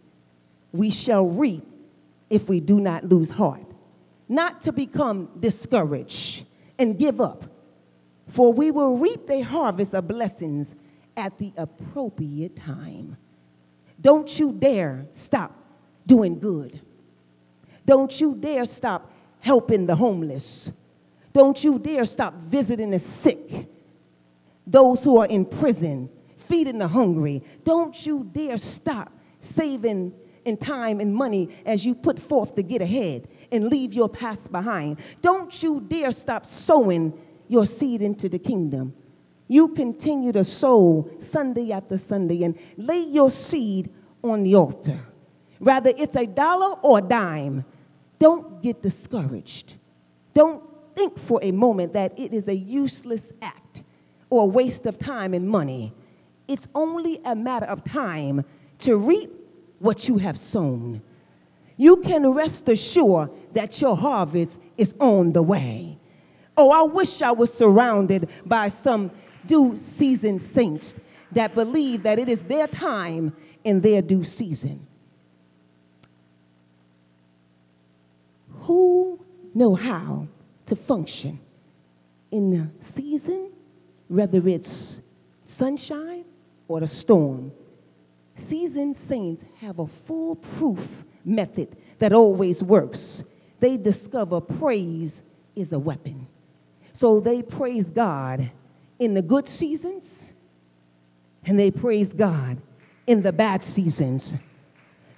we 0.72 0.90
shall 0.90 1.28
reap 1.28 1.64
if 2.30 2.50
we 2.50 2.60
do 2.60 2.80
not 2.80 3.04
lose 3.04 3.30
heart. 3.30 3.62
Not 4.28 4.62
to 4.64 4.72
become 4.72 5.30
discouraged 5.40 6.46
and 6.80 6.98
give 6.98 7.22
up, 7.22 7.46
for 8.28 8.52
we 8.52 8.72
will 8.72 8.98
reap 8.98 9.30
a 9.30 9.42
harvest 9.42 9.94
of 9.94 10.08
blessings 10.08 10.76
at 11.16 11.38
the 11.38 11.54
appropriate 11.58 12.56
time. 12.56 13.18
Don't 14.00 14.40
you 14.40 14.52
dare 14.52 15.06
stop 15.12 15.56
doing 16.06 16.40
good. 16.40 16.80
Don't 17.86 18.20
you 18.20 18.36
dare 18.36 18.66
stop 18.66 19.12
helping 19.40 19.86
the 19.86 19.96
homeless. 19.96 20.72
Don't 21.34 21.64
you 21.64 21.80
dare 21.80 22.06
stop 22.06 22.34
visiting 22.34 22.92
the 22.92 23.00
sick, 23.00 23.68
those 24.66 25.04
who 25.04 25.18
are 25.18 25.26
in 25.28 25.46
prison, 25.46 26.10
feeding 26.48 26.78
the 26.78 26.88
hungry. 26.88 27.44
Don't 27.64 28.06
you 28.06 28.30
dare 28.32 28.58
stop 28.58 29.12
saving 29.40 30.14
in 30.46 30.58
time 30.58 31.00
and 31.00 31.14
money 31.14 31.50
as 31.66 31.86
you 31.86 31.96
put 31.96 32.20
forth 32.20 32.56
to 32.56 32.64
get 32.64 32.82
ahead 32.82 33.28
and 33.52 33.68
leave 33.68 33.94
your 33.94 34.10
past 34.10 34.52
behind. 34.52 35.00
Don't 35.22 35.62
you 35.64 35.80
dare 35.82 36.12
stop 36.12 36.46
sowing 36.46 37.18
your 37.48 37.66
seed 37.66 38.02
into 38.02 38.30
the 38.30 38.40
kingdom. 38.40 38.94
You 39.48 39.70
continue 39.70 40.32
to 40.32 40.44
sow 40.44 41.10
Sunday 41.20 41.72
after 41.72 41.98
Sunday 41.98 42.44
and 42.44 42.58
lay 42.78 43.02
your 43.02 43.30
seed 43.30 43.90
on 44.24 44.44
the 44.44 44.56
altar. 44.56 45.00
Rather, 45.60 45.92
it's 45.98 46.16
a 46.16 46.26
dollar 46.26 46.78
or 46.82 47.00
a 47.00 47.02
dime. 47.02 47.66
Don't 48.20 48.62
get 48.62 48.82
discouraged. 48.82 49.76
Don't 50.34 50.64
think 50.96 51.20
for 51.20 51.40
a 51.44 51.52
moment 51.52 51.94
that 51.94 52.18
it 52.18 52.34
is 52.34 52.48
a 52.48 52.56
useless 52.56 53.34
act 53.42 53.84
or 54.30 54.44
a 54.44 54.46
waste 54.46 54.86
of 54.86 54.98
time 54.98 55.34
and 55.34 55.48
money. 55.48 55.94
It's 56.48 56.68
only 56.74 57.20
a 57.26 57.36
matter 57.36 57.66
of 57.66 57.84
time 57.84 58.44
to 58.80 58.98
reap 58.98 59.30
what 59.80 60.08
you 60.08 60.18
have 60.18 60.40
sown. 60.40 61.02
You 61.78 61.98
can 61.98 62.28
rest 62.28 62.70
assured 62.70 63.30
that 63.54 63.82
your 63.82 63.96
harvest 63.98 64.60
is 64.78 64.94
on 65.00 65.34
the 65.34 65.42
way. 65.42 65.98
Oh, 66.56 66.72
I 66.72 66.84
wish 66.84 67.22
I 67.22 67.32
was 67.32 67.54
surrounded 67.54 68.30
by 68.46 68.68
some 68.68 69.12
due 69.46 69.78
season 69.78 70.40
saints 70.40 70.96
that 71.32 71.56
believe 71.56 72.04
that 72.04 72.20
it 72.20 72.30
is 72.30 72.42
their 72.44 72.68
time 72.68 73.34
in 73.64 73.82
their 73.82 74.02
due 74.02 74.24
season. 74.24 74.86
Who 78.62 79.20
know 79.54 79.76
how 79.76 80.28
to 80.68 80.76
function 80.76 81.40
in 82.32 82.52
the 82.52 82.84
season, 82.84 83.52
whether 84.08 84.48
it's 84.48 85.02
sunshine 85.46 86.24
or 86.68 86.80
the 86.80 86.88
storm? 86.88 87.52
Seasoned 88.36 88.96
saints 88.96 89.44
have 89.60 89.80
a 89.80 89.88
foolproof 89.88 91.04
method 91.26 91.76
that 92.00 92.14
always 92.14 92.64
works. 92.64 93.24
They 93.60 93.78
discover 93.78 94.42
praise 94.42 95.24
is 95.56 95.72
a 95.72 95.80
weapon. 95.80 96.28
So 96.94 97.20
they 97.20 97.42
praise 97.42 97.90
God 97.90 98.50
in 99.04 99.14
the 99.14 99.22
good 99.22 99.48
seasons 99.48 100.34
and 101.46 101.60
they 101.60 101.72
praise 101.72 102.14
God 102.14 102.58
in 103.06 103.22
the 103.22 103.34
bad 103.34 103.64
seasons. 103.64 104.36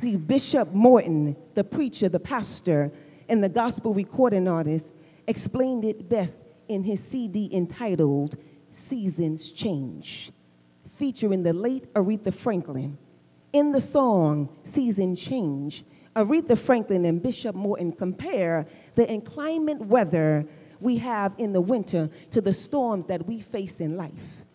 See, 0.02 0.16
Bishop 0.16 0.74
Morton, 0.74 1.36
the 1.54 1.64
preacher, 1.64 2.10
the 2.10 2.20
pastor, 2.20 2.92
and 3.30 3.44
the 3.44 3.50
gospel 3.50 3.94
recording 3.94 4.48
artist 4.48 4.92
explained 5.28 5.86
it 5.86 6.10
best 6.10 6.42
in 6.68 6.84
his 6.84 7.04
CD 7.04 7.50
entitled 7.54 8.38
Seasons 8.72 9.52
Change, 9.52 10.32
featuring 10.96 11.44
the 11.44 11.54
late 11.54 11.94
Aretha 11.94 12.34
Franklin. 12.34 12.98
In 13.54 13.72
the 13.72 13.82
song 13.82 14.50
Season 14.64 15.16
Change, 15.16 15.84
Aretha 16.16 16.58
Franklin 16.58 17.06
and 17.06 17.22
Bishop 17.22 17.56
Morton 17.56 17.92
compare 17.92 18.66
the 18.96 19.08
inclement 19.08 19.82
weather 19.82 20.46
we 20.80 20.98
have 20.98 21.34
in 21.38 21.54
the 21.54 21.62
winter 21.62 22.10
to 22.32 22.42
the 22.42 22.54
storms 22.54 23.06
that 23.08 23.26
we 23.26 23.42
face 23.42 23.80
in 23.80 23.98
life. 23.98 24.46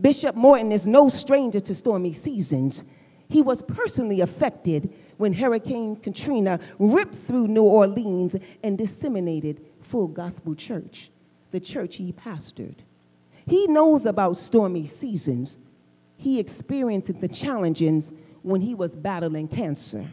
Bishop 0.00 0.34
Morton 0.34 0.72
is 0.72 0.86
no 0.86 1.08
stranger 1.08 1.60
to 1.60 1.74
stormy 1.74 2.12
seasons. 2.12 2.84
He 3.28 3.42
was 3.42 3.62
personally 3.62 4.20
affected 4.20 4.92
when 5.18 5.34
Hurricane 5.34 5.96
Katrina 5.96 6.58
ripped 6.78 7.14
through 7.14 7.48
New 7.48 7.64
Orleans 7.64 8.36
and 8.62 8.78
disseminated 8.78 9.60
Full 9.82 10.08
Gospel 10.08 10.54
Church, 10.54 11.10
the 11.50 11.60
church 11.60 11.96
he 11.96 12.12
pastored. 12.12 12.76
He 13.46 13.66
knows 13.66 14.06
about 14.06 14.38
stormy 14.38 14.86
seasons. 14.86 15.58
He 16.16 16.38
experienced 16.40 17.20
the 17.20 17.28
challenges 17.28 18.12
when 18.42 18.60
he 18.62 18.74
was 18.74 18.96
battling 18.96 19.48
cancer. 19.48 20.12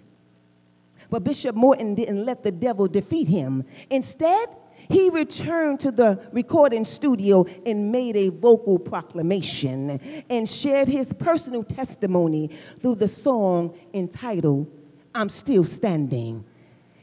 But 1.09 1.23
Bishop 1.23 1.55
Morton 1.55 1.95
didn't 1.95 2.25
let 2.25 2.43
the 2.43 2.51
devil 2.51 2.87
defeat 2.87 3.27
him. 3.27 3.63
Instead, 3.89 4.49
he 4.89 5.09
returned 5.09 5.79
to 5.81 5.91
the 5.91 6.19
recording 6.31 6.85
studio 6.85 7.45
and 7.65 7.91
made 7.91 8.15
a 8.15 8.29
vocal 8.29 8.79
proclamation 8.79 9.99
and 10.29 10.47
shared 10.47 10.87
his 10.87 11.11
personal 11.13 11.63
testimony 11.63 12.49
through 12.79 12.95
the 12.95 13.07
song 13.07 13.77
entitled, 13.93 14.71
I'm 15.13 15.29
Still 15.29 15.65
Standing. 15.65 16.45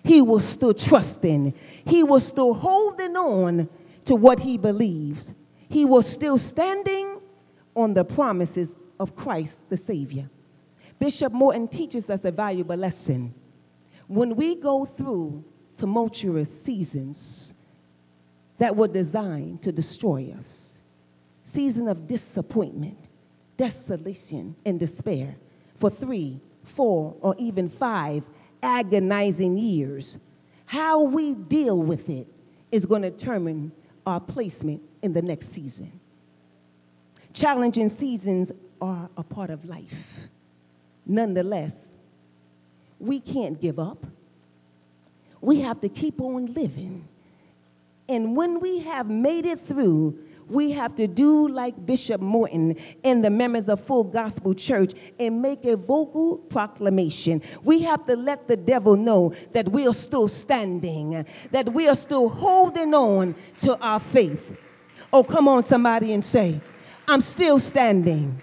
He 0.02 0.22
was 0.22 0.44
still 0.44 0.74
trusting, 0.74 1.54
he 1.84 2.02
was 2.02 2.26
still 2.26 2.54
holding 2.54 3.16
on 3.16 3.68
to 4.04 4.14
what 4.14 4.40
he 4.40 4.58
believes. 4.58 5.32
He 5.68 5.84
was 5.84 6.06
still 6.06 6.38
standing 6.38 7.20
on 7.74 7.94
the 7.94 8.04
promises 8.04 8.76
of 9.00 9.16
Christ 9.16 9.62
the 9.68 9.76
Savior. 9.76 10.28
Bishop 10.98 11.32
Morton 11.32 11.68
teaches 11.68 12.08
us 12.10 12.24
a 12.24 12.30
valuable 12.30 12.76
lesson. 12.76 13.34
When 14.06 14.36
we 14.36 14.56
go 14.56 14.84
through 14.84 15.44
tumultuous 15.74 16.62
seasons 16.62 17.53
that 18.58 18.76
were 18.76 18.88
designed 18.88 19.62
to 19.62 19.72
destroy 19.72 20.32
us, 20.36 20.78
season 21.42 21.88
of 21.88 22.06
disappointment, 22.06 22.98
desolation, 23.56 24.54
and 24.64 24.78
despair 24.78 25.34
for 25.76 25.90
three, 25.90 26.40
four, 26.64 27.14
or 27.20 27.34
even 27.38 27.68
five 27.68 28.22
agonizing 28.62 29.58
years, 29.58 30.18
how 30.66 31.02
we 31.02 31.34
deal 31.34 31.78
with 31.78 32.08
it 32.08 32.26
is 32.72 32.86
going 32.86 33.02
to 33.02 33.10
determine 33.10 33.70
our 34.06 34.20
placement 34.20 34.80
in 35.02 35.12
the 35.12 35.22
next 35.22 35.52
season. 35.52 35.92
Challenging 37.32 37.88
seasons 37.88 38.52
are 38.80 39.08
a 39.16 39.22
part 39.22 39.50
of 39.50 39.64
life. 39.68 40.28
Nonetheless, 41.06 41.92
we 42.98 43.20
can't 43.20 43.60
give 43.60 43.78
up. 43.78 44.06
We 45.40 45.60
have 45.60 45.80
to 45.82 45.88
keep 45.88 46.20
on 46.20 46.52
living. 46.54 47.06
And 48.08 48.36
when 48.36 48.60
we 48.60 48.80
have 48.80 49.08
made 49.08 49.46
it 49.46 49.60
through, 49.60 50.18
we 50.46 50.72
have 50.72 50.94
to 50.96 51.06
do 51.06 51.48
like 51.48 51.86
Bishop 51.86 52.20
Morton 52.20 52.76
and 53.02 53.24
the 53.24 53.30
members 53.30 53.68
of 53.68 53.80
Full 53.80 54.04
Gospel 54.04 54.54
Church 54.54 54.92
and 55.18 55.40
make 55.40 55.64
a 55.64 55.76
vocal 55.76 56.36
proclamation. 56.36 57.40
We 57.62 57.82
have 57.82 58.06
to 58.06 58.16
let 58.16 58.46
the 58.46 58.56
devil 58.56 58.96
know 58.96 59.34
that 59.52 59.68
we 59.70 59.86
are 59.86 59.94
still 59.94 60.28
standing, 60.28 61.24
that 61.50 61.72
we 61.72 61.88
are 61.88 61.96
still 61.96 62.28
holding 62.28 62.92
on 62.94 63.34
to 63.58 63.78
our 63.78 64.00
faith. 64.00 64.58
Oh, 65.12 65.24
come 65.24 65.48
on, 65.48 65.62
somebody, 65.62 66.12
and 66.12 66.22
say, 66.22 66.60
I'm 67.08 67.20
still 67.20 67.58
standing. 67.58 68.40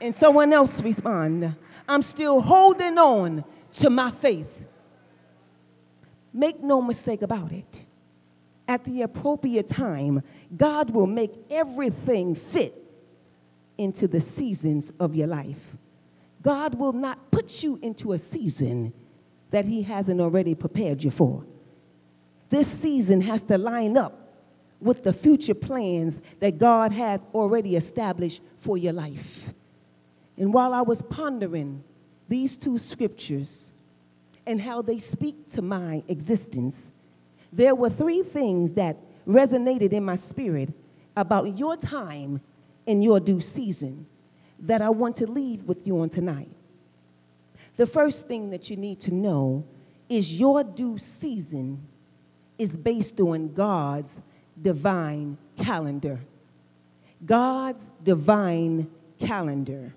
And 0.00 0.14
someone 0.14 0.52
else 0.52 0.80
respond, 0.80 1.56
I'm 1.88 2.02
still 2.02 2.40
holding 2.40 2.98
on 2.98 3.44
to 3.72 3.90
my 3.90 4.12
faith. 4.12 4.64
Make 6.32 6.62
no 6.62 6.80
mistake 6.80 7.22
about 7.22 7.50
it. 7.50 7.80
At 8.68 8.84
the 8.84 9.02
appropriate 9.02 9.68
time, 9.68 10.22
God 10.54 10.90
will 10.90 11.06
make 11.06 11.32
everything 11.50 12.34
fit 12.34 12.74
into 13.78 14.06
the 14.06 14.20
seasons 14.20 14.92
of 15.00 15.14
your 15.16 15.26
life. 15.26 15.76
God 16.42 16.74
will 16.74 16.92
not 16.92 17.30
put 17.30 17.62
you 17.62 17.78
into 17.80 18.12
a 18.12 18.18
season 18.18 18.92
that 19.50 19.64
He 19.64 19.82
hasn't 19.82 20.20
already 20.20 20.54
prepared 20.54 21.02
you 21.02 21.10
for. 21.10 21.44
This 22.50 22.68
season 22.68 23.22
has 23.22 23.42
to 23.44 23.56
line 23.56 23.96
up 23.96 24.28
with 24.80 25.02
the 25.02 25.12
future 25.12 25.54
plans 25.54 26.20
that 26.40 26.58
God 26.58 26.92
has 26.92 27.20
already 27.34 27.74
established 27.74 28.42
for 28.58 28.76
your 28.76 28.92
life. 28.92 29.50
And 30.36 30.52
while 30.52 30.72
I 30.74 30.82
was 30.82 31.02
pondering 31.02 31.82
these 32.28 32.56
two 32.56 32.78
scriptures 32.78 33.72
and 34.46 34.60
how 34.60 34.82
they 34.82 34.98
speak 34.98 35.50
to 35.52 35.62
my 35.62 36.02
existence, 36.06 36.92
there 37.52 37.74
were 37.74 37.90
three 37.90 38.22
things 38.22 38.72
that 38.72 38.96
resonated 39.26 39.92
in 39.92 40.04
my 40.04 40.14
spirit 40.14 40.70
about 41.16 41.56
your 41.58 41.76
time 41.76 42.40
and 42.86 43.02
your 43.02 43.20
due 43.20 43.40
season 43.40 44.06
that 44.60 44.82
I 44.82 44.90
want 44.90 45.16
to 45.16 45.26
leave 45.26 45.64
with 45.64 45.86
you 45.86 46.00
on 46.00 46.08
tonight. 46.08 46.48
The 47.76 47.86
first 47.86 48.26
thing 48.26 48.50
that 48.50 48.70
you 48.70 48.76
need 48.76 49.00
to 49.00 49.14
know 49.14 49.64
is 50.08 50.38
your 50.38 50.64
due 50.64 50.98
season 50.98 51.80
is 52.58 52.76
based 52.76 53.20
on 53.20 53.52
God's 53.52 54.18
divine 54.60 55.36
calendar. 55.58 56.18
God's 57.24 57.90
divine 58.02 58.90
calendar. 59.20 59.92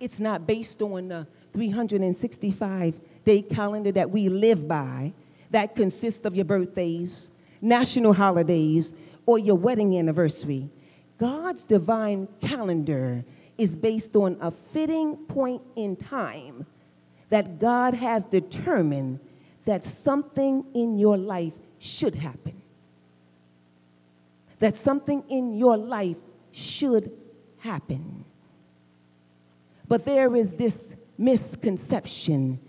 It's 0.00 0.20
not 0.20 0.46
based 0.46 0.82
on 0.82 1.08
the 1.08 1.26
365 1.52 2.94
day 3.24 3.42
calendar 3.42 3.92
that 3.92 4.10
we 4.10 4.28
live 4.28 4.68
by 4.68 5.12
that 5.50 5.74
consists 5.74 6.24
of 6.26 6.34
your 6.34 6.44
birthdays, 6.44 7.30
national 7.60 8.12
holidays, 8.12 8.94
or 9.26 9.38
your 9.38 9.56
wedding 9.56 9.98
anniversary. 9.98 10.68
God's 11.18 11.64
divine 11.64 12.28
calendar 12.40 13.24
is 13.56 13.74
based 13.74 14.14
on 14.14 14.36
a 14.40 14.50
fitting 14.50 15.16
point 15.16 15.62
in 15.74 15.96
time 15.96 16.64
that 17.28 17.58
God 17.58 17.94
has 17.94 18.24
determined 18.24 19.20
that 19.64 19.84
something 19.84 20.64
in 20.74 20.98
your 20.98 21.18
life 21.18 21.52
should 21.78 22.14
happen. 22.14 22.62
That 24.60 24.76
something 24.76 25.24
in 25.28 25.58
your 25.58 25.76
life 25.76 26.16
should 26.52 27.12
happen. 27.58 28.24
But 29.86 30.04
there 30.04 30.34
is 30.36 30.54
this 30.54 30.96
misconception 31.16 32.60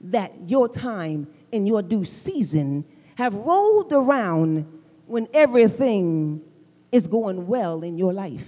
that 0.00 0.32
your 0.46 0.68
time 0.68 1.26
and 1.52 1.66
your 1.66 1.82
due 1.82 2.04
season 2.04 2.84
have 3.16 3.34
rolled 3.34 3.92
around 3.92 4.66
when 5.06 5.26
everything 5.34 6.40
is 6.92 7.06
going 7.06 7.46
well 7.46 7.82
in 7.82 7.98
your 7.98 8.12
life, 8.12 8.46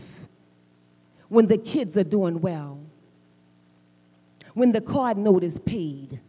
when 1.28 1.47
the 1.47 1.59
kids 1.59 1.97
are 1.97 2.04
doing 2.04 2.40
well, 2.40 2.78
when 4.54 4.73
the 4.73 4.80
card 4.80 5.16
note 5.16 5.44
is 5.44 5.59
paid 5.59 6.21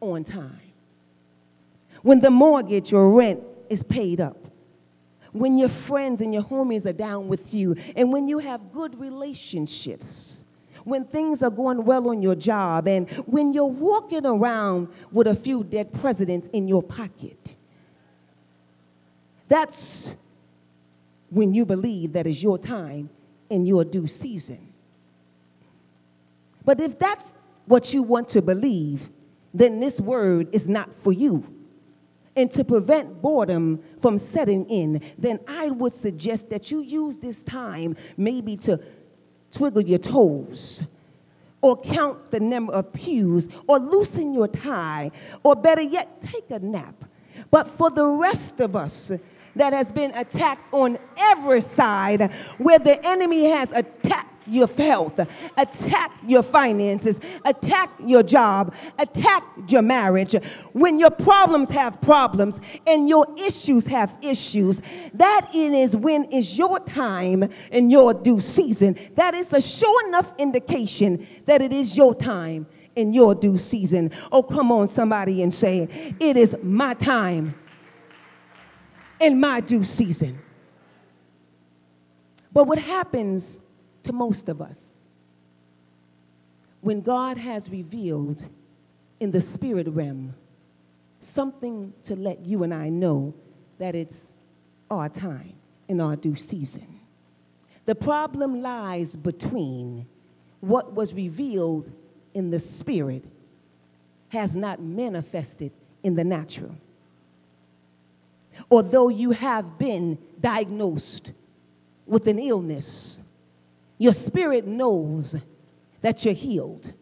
on 0.00 0.24
time, 0.24 0.60
when 2.02 2.20
the 2.20 2.30
mortgage 2.30 2.92
or 2.92 3.12
rent 3.12 3.42
is 3.68 3.82
paid 3.82 4.20
up, 4.20 4.36
when 5.32 5.58
your 5.58 5.68
friends 5.68 6.20
and 6.20 6.32
your 6.32 6.42
homies 6.42 6.86
are 6.86 6.92
down 6.92 7.28
with 7.28 7.52
you, 7.52 7.76
and 7.94 8.10
when 8.10 8.26
you 8.28 8.38
have 8.38 8.72
good 8.72 8.98
relationships, 8.98 10.42
when 10.86 11.04
things 11.04 11.42
are 11.42 11.50
going 11.50 11.84
well 11.84 12.08
on 12.08 12.22
your 12.22 12.36
job, 12.36 12.86
and 12.86 13.10
when 13.26 13.52
you're 13.52 13.66
walking 13.66 14.24
around 14.24 14.86
with 15.10 15.26
a 15.26 15.34
few 15.34 15.64
dead 15.64 15.92
presidents 15.92 16.46
in 16.52 16.68
your 16.68 16.80
pocket. 16.80 17.54
That's 19.48 20.14
when 21.28 21.54
you 21.54 21.66
believe 21.66 22.12
that 22.12 22.28
is 22.28 22.40
your 22.40 22.56
time 22.56 23.10
in 23.50 23.66
your 23.66 23.84
due 23.84 24.06
season. 24.06 24.60
But 26.64 26.80
if 26.80 26.96
that's 27.00 27.34
what 27.66 27.92
you 27.92 28.04
want 28.04 28.28
to 28.30 28.40
believe, 28.40 29.08
then 29.52 29.80
this 29.80 30.00
word 30.00 30.48
is 30.52 30.68
not 30.68 30.94
for 31.02 31.12
you. 31.12 31.44
And 32.36 32.48
to 32.52 32.62
prevent 32.62 33.20
boredom 33.20 33.82
from 34.00 34.18
setting 34.18 34.66
in, 34.66 35.02
then 35.18 35.40
I 35.48 35.70
would 35.70 35.92
suggest 35.92 36.50
that 36.50 36.70
you 36.70 36.80
use 36.80 37.16
this 37.16 37.42
time 37.42 37.96
maybe 38.16 38.56
to 38.58 38.78
twiddle 39.56 39.82
your 39.82 39.98
toes 39.98 40.82
or 41.62 41.80
count 41.80 42.30
the 42.30 42.40
number 42.40 42.72
of 42.72 42.92
pews 42.92 43.48
or 43.66 43.78
loosen 43.78 44.34
your 44.34 44.48
tie 44.48 45.10
or 45.42 45.56
better 45.56 45.82
yet, 45.82 46.20
take 46.20 46.50
a 46.50 46.58
nap. 46.58 46.94
But 47.50 47.68
for 47.68 47.90
the 47.90 48.04
rest 48.04 48.60
of 48.60 48.76
us, 48.76 49.12
that 49.56 49.72
has 49.72 49.90
been 49.90 50.12
attacked 50.14 50.72
on 50.72 50.98
every 51.16 51.62
side, 51.62 52.30
where 52.58 52.78
the 52.78 53.04
enemy 53.06 53.46
has 53.46 53.72
attacked 53.72 54.25
your 54.46 54.66
health, 54.66 55.18
attack 55.56 56.12
your 56.26 56.42
finances, 56.42 57.20
attack 57.44 57.90
your 58.04 58.22
job, 58.22 58.74
attack 58.98 59.44
your 59.68 59.82
marriage. 59.82 60.34
When 60.72 60.98
your 60.98 61.10
problems 61.10 61.70
have 61.70 62.00
problems 62.00 62.60
and 62.86 63.08
your 63.08 63.26
issues 63.36 63.86
have 63.86 64.14
issues, 64.22 64.80
that 65.14 65.48
is 65.54 65.96
when 65.96 66.24
is 66.26 66.56
your 66.56 66.80
time 66.80 67.48
and 67.70 67.90
your 67.90 68.14
due 68.14 68.40
season. 68.40 68.96
That 69.14 69.34
is 69.34 69.52
a 69.52 69.60
sure 69.60 70.08
enough 70.08 70.32
indication 70.38 71.26
that 71.46 71.62
it 71.62 71.72
is 71.72 71.96
your 71.96 72.14
time 72.14 72.66
in 72.94 73.12
your 73.12 73.34
due 73.34 73.58
season. 73.58 74.10
Oh, 74.32 74.42
come 74.42 74.72
on, 74.72 74.88
somebody, 74.88 75.42
and 75.42 75.54
say, 75.54 76.14
It 76.18 76.36
is 76.36 76.56
my 76.62 76.94
time 76.94 77.54
in 79.20 79.38
my 79.38 79.60
due 79.60 79.84
season. 79.84 80.38
But 82.52 82.66
what 82.66 82.78
happens 82.78 83.58
to 84.06 84.12
most 84.12 84.48
of 84.48 84.60
us 84.60 85.06
when 86.80 87.00
God 87.00 87.38
has 87.38 87.70
revealed 87.70 88.44
in 89.20 89.30
the 89.30 89.40
spirit 89.40 89.88
realm 89.88 90.34
something 91.20 91.92
to 92.04 92.14
let 92.14 92.46
you 92.46 92.62
and 92.62 92.72
I 92.72 92.88
know 92.88 93.34
that 93.78 93.94
it's 93.94 94.32
our 94.90 95.08
time 95.08 95.54
in 95.88 96.00
our 96.00 96.16
due 96.16 96.36
season? 96.36 96.86
The 97.84 97.94
problem 97.94 98.62
lies 98.62 99.16
between 99.16 100.06
what 100.60 100.92
was 100.92 101.14
revealed 101.14 101.90
in 102.34 102.50
the 102.50 102.60
spirit 102.60 103.24
has 104.30 104.54
not 104.54 104.80
manifested 104.80 105.72
in 106.02 106.14
the 106.14 106.24
natural 106.24 106.74
although 108.70 109.08
you 109.08 109.32
have 109.32 109.78
been 109.78 110.18
diagnosed 110.40 111.32
with 112.06 112.26
an 112.26 112.38
illness, 112.38 113.20
your 113.98 114.12
spirit 114.12 114.66
knows 114.66 115.36
that 116.02 116.24
you're 116.24 116.34
healed. 116.34 116.92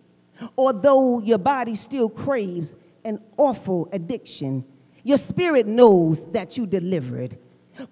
Although 0.57 1.21
your 1.21 1.39
body 1.39 1.75
still 1.75 2.09
craves 2.09 2.75
an 3.05 3.21
awful 3.37 3.89
addiction, 3.93 4.65
your 5.03 5.19
spirit 5.19 5.67
knows 5.67 6.25
that 6.33 6.57
you 6.57 6.67
delivered. 6.67 7.37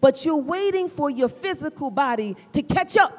But 0.00 0.24
you're 0.24 0.36
waiting 0.36 0.88
for 0.88 1.10
your 1.10 1.28
physical 1.28 1.90
body 1.90 2.36
to 2.52 2.62
catch 2.62 2.96
up 2.96 3.12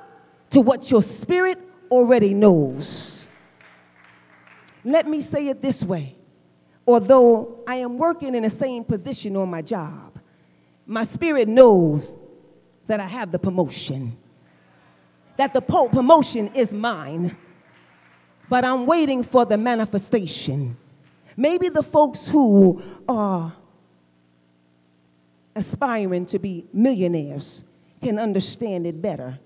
to 0.51 0.61
what 0.61 0.89
your 0.89 1.03
spirit 1.03 1.59
already 1.91 2.33
knows. 2.33 3.29
Let 4.83 5.07
me 5.07 5.21
say 5.21 5.47
it 5.47 5.61
this 5.61 5.83
way 5.83 6.15
although 6.85 7.63
I 7.65 7.77
am 7.77 7.97
working 7.97 8.35
in 8.35 8.43
the 8.43 8.49
same 8.49 8.83
position 8.83 9.37
on 9.37 9.49
my 9.49 9.61
job, 9.61 10.19
my 10.85 11.05
spirit 11.05 11.47
knows 11.47 12.13
that 12.87 12.99
I 12.99 13.07
have 13.07 13.31
the 13.31 13.39
promotion, 13.39 14.17
that 15.37 15.53
the 15.53 15.61
promotion 15.61 16.51
is 16.53 16.73
mine, 16.73 17.35
but 18.49 18.63
I'm 18.63 18.85
waiting 18.85 19.23
for 19.23 19.45
the 19.45 19.57
manifestation. 19.57 20.77
Maybe 21.35 21.69
the 21.69 21.83
folks 21.83 22.27
who 22.27 22.83
are 23.07 23.53
aspiring 25.55 26.25
to 26.27 26.39
be 26.39 26.65
millionaires 26.73 27.63
can 28.01 28.19
understand 28.19 28.85
it 28.85 29.01
better. 29.01 29.39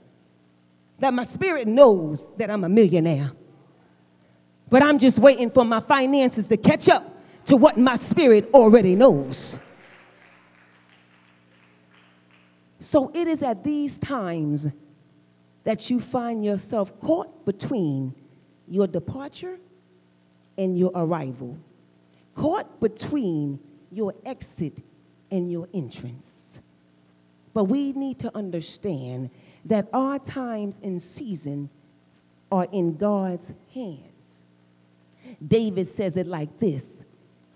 That 0.99 1.13
my 1.13 1.23
spirit 1.23 1.67
knows 1.67 2.27
that 2.37 2.49
I'm 2.49 2.63
a 2.63 2.69
millionaire, 2.69 3.31
but 4.69 4.81
I'm 4.81 4.97
just 4.97 5.19
waiting 5.19 5.49
for 5.49 5.63
my 5.63 5.79
finances 5.79 6.47
to 6.47 6.57
catch 6.57 6.89
up 6.89 7.17
to 7.45 7.55
what 7.55 7.77
my 7.77 7.95
spirit 7.95 8.49
already 8.53 8.95
knows. 8.95 9.57
So 12.79 13.11
it 13.13 13.27
is 13.27 13.41
at 13.41 13.63
these 13.63 13.97
times 13.97 14.67
that 15.67 15.89
you 15.89 15.99
find 15.99 16.45
yourself 16.45 16.97
caught 17.01 17.43
between 17.43 18.15
your 18.69 18.87
departure 18.87 19.59
and 20.57 20.79
your 20.79 20.93
arrival, 20.95 21.57
caught 22.35 22.79
between 22.79 23.59
your 23.91 24.15
exit 24.25 24.81
and 25.29 25.51
your 25.51 25.67
entrance. 25.73 26.61
But 27.53 27.65
we 27.65 27.91
need 27.91 28.17
to 28.19 28.33
understand 28.33 29.29
that 29.65 29.89
our 29.91 30.19
times 30.19 30.79
and 30.81 31.01
seasons 31.01 31.69
are 32.49 32.69
in 32.71 32.95
God's 32.95 33.51
hands. 33.73 34.37
David 35.45 35.87
says 35.87 36.15
it 36.15 36.27
like 36.27 36.59
this 36.59 37.03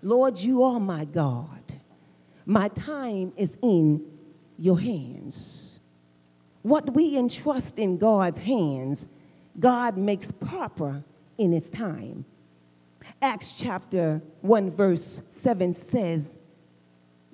Lord, 0.02 0.38
you 0.38 0.64
are 0.64 0.78
my 0.78 1.06
God. 1.06 1.62
My 2.44 2.68
time 2.68 3.32
is 3.38 3.56
in 3.62 4.04
your 4.58 4.78
hands. 4.78 5.61
What 6.62 6.94
we 6.94 7.16
entrust 7.16 7.78
in 7.78 7.98
God's 7.98 8.38
hands, 8.38 9.08
God 9.58 9.96
makes 9.96 10.30
proper 10.30 11.02
in 11.38 11.52
His 11.52 11.70
time. 11.70 12.24
Acts 13.20 13.54
chapter 13.54 14.22
1, 14.42 14.70
verse 14.70 15.22
7 15.30 15.74
says 15.74 16.36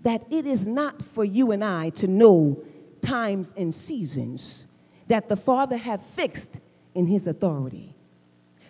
that 0.03 0.23
it 0.31 0.47
is 0.47 0.67
not 0.67 1.03
for 1.03 1.25
you 1.25 1.53
and 1.53 1.63
I 1.63 1.91
to 1.91 2.07
know 2.07 2.63
times 3.03 3.53
and 3.57 3.75
seasons 3.75 4.67
that 5.09 5.29
the 5.29 5.37
Father 5.37 5.77
have 5.77 6.03
fixed 6.03 6.61
in 6.95 7.07
his 7.07 7.27
authority. 7.27 7.95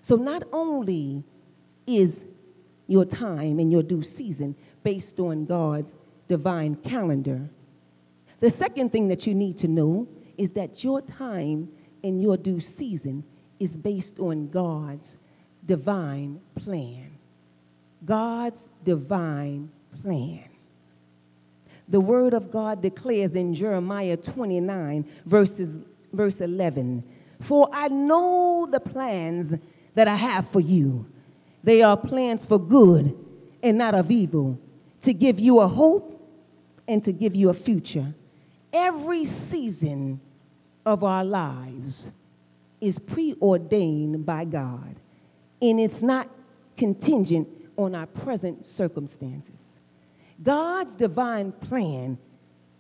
So 0.03 0.17
not 0.17 0.43
only 0.53 1.25
is 1.87 2.25
your 2.87 3.05
time 3.05 3.59
and 3.59 3.71
your 3.71 3.83
due 3.83 4.03
season 4.03 4.55
based 4.83 5.21
on 5.21 5.45
God's 5.45 5.95
divine 6.29 6.77
calendar, 6.77 7.49
the 8.41 8.51
second 8.51 8.93
thing 8.93 9.09
that 9.09 9.27
you 9.27 9.35
need 9.35 9.59
to 9.59 9.69
know 9.69 10.07
is 10.39 10.51
that 10.51 10.83
your 10.83 11.03
time 11.03 11.69
and 12.03 12.23
your 12.23 12.37
due 12.37 12.61
season 12.61 13.25
is 13.59 13.77
based 13.77 14.21
on 14.21 14.49
God's 14.49 15.17
divine 15.67 16.41
plan. 16.55 17.11
God's 18.05 18.69
divine 18.85 19.71
plan. 20.01 20.45
The 21.89 22.01
word 22.01 22.35
of 22.35 22.51
God 22.51 22.83
declares 22.83 23.35
in 23.35 23.55
Jeremiah 23.55 24.17
29, 24.17 25.05
verses, 25.27 25.79
verse 26.13 26.41
11 26.41 27.03
For 27.41 27.69
I 27.73 27.89
know 27.89 28.69
the 28.71 28.81
plans 28.81 29.59
that 29.95 30.07
I 30.07 30.15
have 30.15 30.49
for 30.49 30.61
you. 30.61 31.07
They 31.65 31.83
are 31.83 31.97
plans 31.97 32.47
for 32.47 32.59
good 32.59 33.17
and 33.63 33.79
not 33.79 33.95
of 33.95 34.11
evil, 34.11 34.59
to 35.03 35.13
give 35.13 35.41
you 35.41 35.61
a 35.61 35.67
hope 35.67 36.15
and 36.87 37.03
to 37.05 37.13
give 37.13 37.35
you 37.35 37.49
a 37.49 37.55
future. 37.55 38.15
Every 38.73 39.25
season 39.25 40.21
of 40.89 41.05
our 41.05 41.23
lives 41.23 42.11
is 42.81 42.99
preordained 42.99 44.25
by 44.25 44.47
God, 44.47 44.97
and 45.61 45.79
it's 45.79 46.01
not 46.01 46.31
contingent 46.79 47.47
on 47.77 47.95
our 47.95 48.07
present 48.07 48.67
circumstances. 48.67 49.81
God's 50.43 50.97
divine 50.97 51.53
plan 51.53 52.17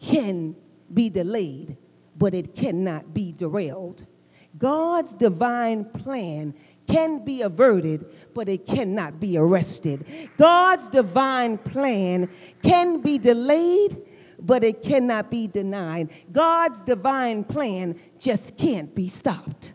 can 0.00 0.56
be 0.92 1.10
delayed, 1.10 1.76
but 2.16 2.32
it 2.32 2.54
cannot 2.54 3.12
be 3.12 3.30
derailed. 3.32 4.06
God's 4.56 5.14
divine 5.14 5.84
plan 5.84 6.54
can 6.86 7.22
be 7.22 7.42
averted, 7.42 8.06
but 8.34 8.48
it 8.48 8.64
cannot 8.64 9.20
be 9.20 9.36
arrested. 9.36 10.06
God's 10.38 10.88
divine 10.88 11.58
plan 11.58 12.30
can 12.62 13.02
be 13.02 13.18
delayed, 13.18 13.98
but 14.40 14.62
it 14.64 14.82
cannot 14.82 15.30
be 15.30 15.46
denied. 15.46 16.10
God's 16.32 16.82
divine 16.82 17.44
plan 17.44 17.98
just 18.18 18.56
can't 18.56 18.94
be 18.94 19.08
stopped. 19.08 19.72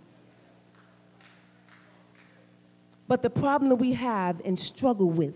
But 3.08 3.22
the 3.22 3.30
problem 3.30 3.70
that 3.70 3.76
we 3.76 3.94
have 3.94 4.42
and 4.46 4.58
struggle 4.58 5.10
with, 5.10 5.36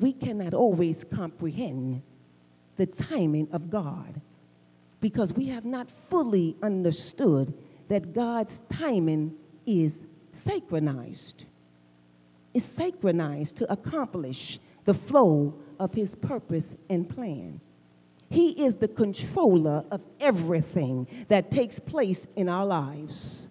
we 0.00 0.12
cannot 0.12 0.54
always 0.54 1.04
comprehend 1.04 2.02
the 2.76 2.86
timing 2.86 3.48
of 3.52 3.70
God 3.70 4.20
because 5.00 5.32
we 5.32 5.46
have 5.46 5.64
not 5.64 5.88
fully 6.08 6.56
understood 6.62 7.54
that 7.88 8.12
God's 8.12 8.60
timing 8.70 9.34
is 9.66 10.06
synchronized. 10.32 11.44
It's 12.52 12.64
synchronized 12.64 13.56
to 13.58 13.72
accomplish 13.72 14.58
the 14.84 14.94
flow 14.94 15.54
of 15.78 15.94
his 15.94 16.14
purpose 16.14 16.76
and 16.88 17.08
plan. 17.08 17.60
He 18.30 18.64
is 18.64 18.76
the 18.76 18.86
controller 18.86 19.84
of 19.90 20.00
everything 20.20 21.08
that 21.28 21.50
takes 21.50 21.80
place 21.80 22.28
in 22.36 22.48
our 22.48 22.64
lives. 22.64 23.48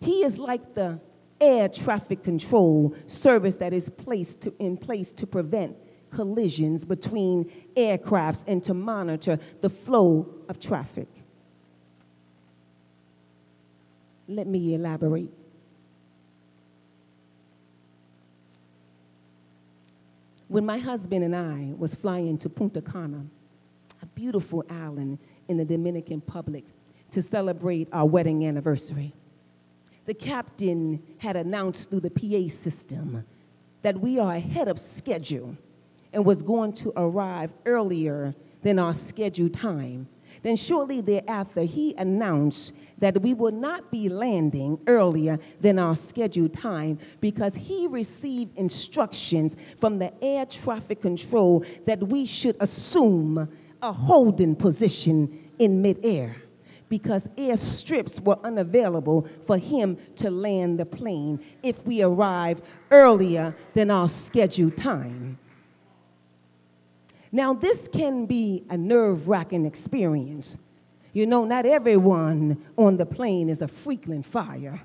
He 0.00 0.24
is 0.24 0.38
like 0.38 0.74
the 0.74 1.00
air 1.40 1.68
traffic 1.68 2.22
control 2.22 2.94
service 3.06 3.56
that 3.56 3.72
is 3.72 3.90
placed 3.90 4.42
to, 4.42 4.54
in 4.60 4.76
place 4.76 5.12
to 5.14 5.26
prevent 5.26 5.76
collisions 6.12 6.84
between 6.84 7.50
aircrafts 7.76 8.44
and 8.46 8.62
to 8.62 8.72
monitor 8.72 9.40
the 9.60 9.68
flow 9.68 10.28
of 10.48 10.60
traffic. 10.60 11.08
Let 14.28 14.46
me 14.46 14.74
elaborate. 14.74 15.30
When 20.46 20.64
my 20.64 20.78
husband 20.78 21.24
and 21.24 21.34
I 21.34 21.72
was 21.76 21.96
flying 21.96 22.38
to 22.38 22.48
Punta 22.48 22.80
Cana, 22.80 23.26
a 24.04 24.06
beautiful 24.08 24.62
island 24.68 25.18
in 25.48 25.56
the 25.56 25.64
Dominican 25.64 26.22
Republic, 26.26 26.64
to 27.10 27.22
celebrate 27.22 27.88
our 27.90 28.04
wedding 28.04 28.44
anniversary, 28.46 29.14
the 30.04 30.12
captain 30.12 31.02
had 31.16 31.36
announced 31.36 31.88
through 31.88 32.00
the 32.00 32.10
PA 32.10 32.52
system 32.54 33.24
that 33.80 33.98
we 33.98 34.18
are 34.18 34.34
ahead 34.34 34.68
of 34.68 34.78
schedule 34.78 35.56
and 36.12 36.22
was 36.22 36.42
going 36.42 36.74
to 36.74 36.92
arrive 36.96 37.50
earlier 37.64 38.34
than 38.62 38.78
our 38.78 38.92
scheduled 38.92 39.54
time. 39.54 40.06
Then 40.42 40.56
shortly 40.56 41.00
thereafter, 41.00 41.62
he 41.62 41.94
announced 41.96 42.74
that 42.98 43.22
we 43.22 43.32
will 43.32 43.52
not 43.52 43.90
be 43.90 44.10
landing 44.10 44.78
earlier 44.86 45.38
than 45.62 45.78
our 45.78 45.96
scheduled 45.96 46.52
time 46.52 46.98
because 47.22 47.54
he 47.54 47.86
received 47.86 48.54
instructions 48.58 49.56
from 49.78 49.98
the 49.98 50.12
air 50.22 50.44
traffic 50.44 51.00
control 51.00 51.64
that 51.86 52.00
we 52.00 52.26
should 52.26 52.56
assume 52.60 53.48
a 53.84 53.92
holding 53.92 54.56
position 54.56 55.50
in 55.58 55.82
midair 55.82 56.36
because 56.88 57.28
air 57.36 57.56
strips 57.56 58.18
were 58.18 58.38
unavailable 58.42 59.28
for 59.46 59.58
him 59.58 59.96
to 60.16 60.30
land 60.30 60.78
the 60.78 60.86
plane 60.86 61.38
if 61.62 61.84
we 61.86 62.02
arrived 62.02 62.62
earlier 62.90 63.54
than 63.74 63.90
our 63.90 64.08
scheduled 64.08 64.76
time. 64.76 65.38
Now, 67.30 67.52
this 67.52 67.88
can 67.88 68.26
be 68.26 68.64
a 68.70 68.76
nerve 68.76 69.28
wracking 69.28 69.66
experience. 69.66 70.56
You 71.12 71.26
know, 71.26 71.44
not 71.44 71.66
everyone 71.66 72.62
on 72.78 72.96
the 72.96 73.06
plane 73.06 73.48
is 73.48 73.60
a 73.60 73.68
frequent 73.68 74.24
flyer. 74.24 74.80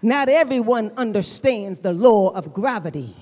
Not 0.00 0.28
everyone 0.28 0.92
understands 0.96 1.80
the 1.80 1.92
law 1.92 2.30
of 2.30 2.54
gravity. 2.54 3.14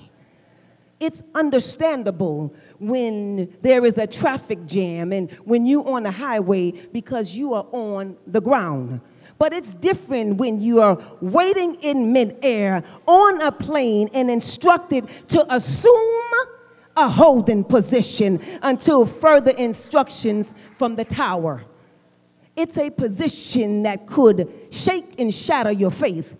It's 1.01 1.23
understandable 1.33 2.53
when 2.77 3.51
there 3.63 3.83
is 3.85 3.97
a 3.97 4.05
traffic 4.05 4.67
jam 4.67 5.11
and 5.11 5.31
when 5.45 5.65
you're 5.65 5.89
on 5.89 6.03
the 6.03 6.11
highway 6.11 6.73
because 6.93 7.35
you 7.35 7.55
are 7.55 7.65
on 7.71 8.17
the 8.27 8.39
ground. 8.39 9.01
But 9.39 9.51
it's 9.51 9.73
different 9.73 10.37
when 10.37 10.61
you 10.61 10.79
are 10.79 11.01
waiting 11.19 11.73
in 11.81 12.13
midair 12.13 12.83
on 13.07 13.41
a 13.41 13.51
plane 13.51 14.09
and 14.13 14.29
instructed 14.29 15.09
to 15.29 15.43
assume 15.51 16.21
a 16.95 17.09
holding 17.09 17.63
position 17.63 18.39
until 18.61 19.07
further 19.07 19.51
instructions 19.57 20.53
from 20.75 20.97
the 20.97 21.05
tower. 21.05 21.63
It's 22.55 22.77
a 22.77 22.91
position 22.91 23.81
that 23.83 24.05
could 24.05 24.53
shake 24.69 25.15
and 25.17 25.33
shatter 25.33 25.71
your 25.71 25.89
faith. 25.89 26.37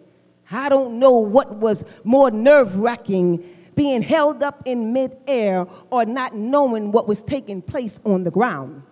I 0.51 0.69
don't 0.69 0.99
know 0.99 1.17
what 1.17 1.55
was 1.55 1.83
more 2.03 2.29
nerve 2.29 2.77
wracking 2.77 3.43
being 3.75 4.01
held 4.01 4.43
up 4.43 4.61
in 4.65 4.93
midair 4.93 5.65
or 5.89 6.05
not 6.05 6.35
knowing 6.35 6.91
what 6.91 7.07
was 7.07 7.23
taking 7.23 7.61
place 7.61 7.99
on 8.05 8.23
the 8.23 8.31
ground. 8.31 8.83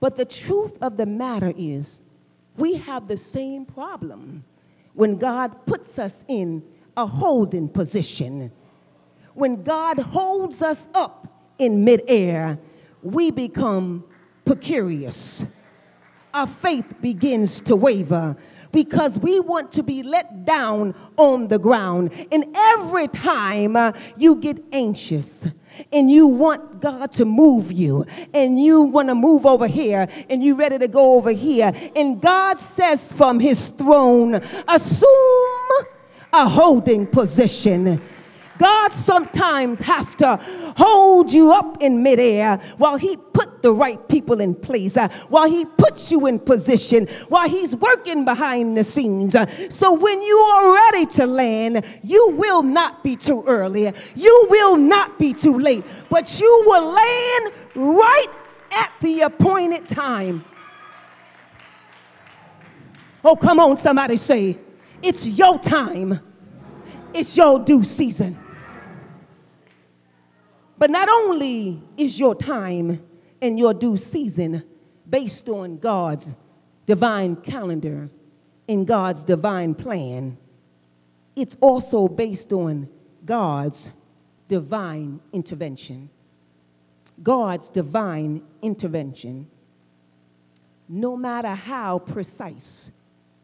But 0.00 0.16
the 0.16 0.24
truth 0.24 0.76
of 0.82 0.96
the 0.96 1.06
matter 1.06 1.52
is, 1.56 2.02
we 2.56 2.74
have 2.74 3.08
the 3.08 3.16
same 3.16 3.64
problem 3.64 4.44
when 4.94 5.16
God 5.16 5.66
puts 5.66 5.98
us 5.98 6.24
in 6.28 6.62
a 6.96 7.06
holding 7.06 7.68
position. 7.68 8.50
When 9.34 9.62
God 9.62 9.98
holds 9.98 10.62
us 10.62 10.88
up 10.94 11.28
in 11.58 11.84
midair, 11.84 12.58
we 13.02 13.30
become 13.30 14.04
precarious. 14.44 15.44
Our 16.32 16.46
faith 16.46 17.00
begins 17.00 17.60
to 17.62 17.76
waver 17.76 18.36
because 18.72 19.18
we 19.18 19.40
want 19.40 19.72
to 19.72 19.82
be 19.82 20.02
let 20.02 20.44
down 20.44 20.94
on 21.16 21.48
the 21.48 21.58
ground. 21.58 22.12
And 22.30 22.44
every 22.54 23.08
time 23.08 23.76
uh, 23.76 23.92
you 24.16 24.36
get 24.36 24.62
anxious, 24.72 25.46
and 25.92 26.10
you 26.10 26.26
want 26.26 26.80
God 26.80 27.12
to 27.12 27.24
move 27.24 27.70
you, 27.70 28.06
and 28.32 28.58
you 28.60 28.82
want 28.82 29.08
to 29.08 29.14
move 29.14 29.44
over 29.44 29.66
here, 29.66 30.08
and 30.30 30.42
you're 30.42 30.56
ready 30.56 30.78
to 30.78 30.88
go 30.88 31.16
over 31.16 31.32
here, 31.32 31.72
and 31.94 32.20
God 32.20 32.60
says 32.60 33.12
from 33.12 33.40
his 33.40 33.68
throne, 33.68 34.36
assume 34.68 35.86
a 36.32 36.48
holding 36.48 37.06
position. 37.06 38.00
God 38.58 38.92
sometimes 38.92 39.80
has 39.80 40.14
to 40.16 40.36
hold 40.76 41.32
you 41.32 41.52
up 41.52 41.82
in 41.82 42.02
midair 42.02 42.56
while 42.78 42.96
He 42.96 43.16
put 43.16 43.62
the 43.62 43.72
right 43.72 44.06
people 44.08 44.40
in 44.40 44.54
place, 44.54 44.96
uh, 44.96 45.08
while 45.28 45.48
He 45.48 45.64
puts 45.64 46.10
you 46.10 46.26
in 46.26 46.38
position, 46.38 47.06
while 47.28 47.48
He's 47.48 47.74
working 47.76 48.24
behind 48.24 48.76
the 48.76 48.84
scenes. 48.84 49.34
Uh, 49.34 49.46
so 49.70 49.92
when 49.94 50.22
you 50.22 50.36
are 50.36 50.74
ready 50.74 51.06
to 51.06 51.26
land, 51.26 51.84
you 52.02 52.34
will 52.36 52.62
not 52.62 53.02
be 53.02 53.16
too 53.16 53.42
early, 53.46 53.92
you 54.14 54.46
will 54.50 54.76
not 54.76 55.18
be 55.18 55.32
too 55.32 55.58
late, 55.58 55.84
but 56.10 56.40
you 56.40 56.64
will 56.66 56.92
land 56.92 57.54
right 57.74 58.28
at 58.72 58.92
the 59.00 59.22
appointed 59.22 59.86
time. 59.88 60.44
Oh, 63.24 63.34
come 63.34 63.58
on, 63.58 63.76
somebody 63.76 64.16
say, 64.16 64.56
it's 65.02 65.26
your 65.26 65.58
time. 65.58 66.20
It's 67.12 67.36
your 67.36 67.58
due 67.58 67.82
season. 67.82 68.38
But 70.78 70.90
not 70.90 71.08
only 71.08 71.80
is 71.96 72.18
your 72.18 72.34
time 72.34 73.02
and 73.40 73.58
your 73.58 73.72
due 73.72 73.96
season 73.96 74.62
based 75.08 75.48
on 75.48 75.78
God's 75.78 76.34
divine 76.84 77.36
calendar 77.36 78.10
and 78.68 78.86
God's 78.86 79.24
divine 79.24 79.74
plan, 79.74 80.36
it's 81.34 81.56
also 81.60 82.08
based 82.08 82.52
on 82.52 82.88
God's 83.24 83.90
divine 84.48 85.20
intervention. 85.32 86.10
God's 87.22 87.70
divine 87.70 88.42
intervention. 88.60 89.46
No 90.88 91.16
matter 91.16 91.54
how 91.54 91.98
precise 91.98 92.90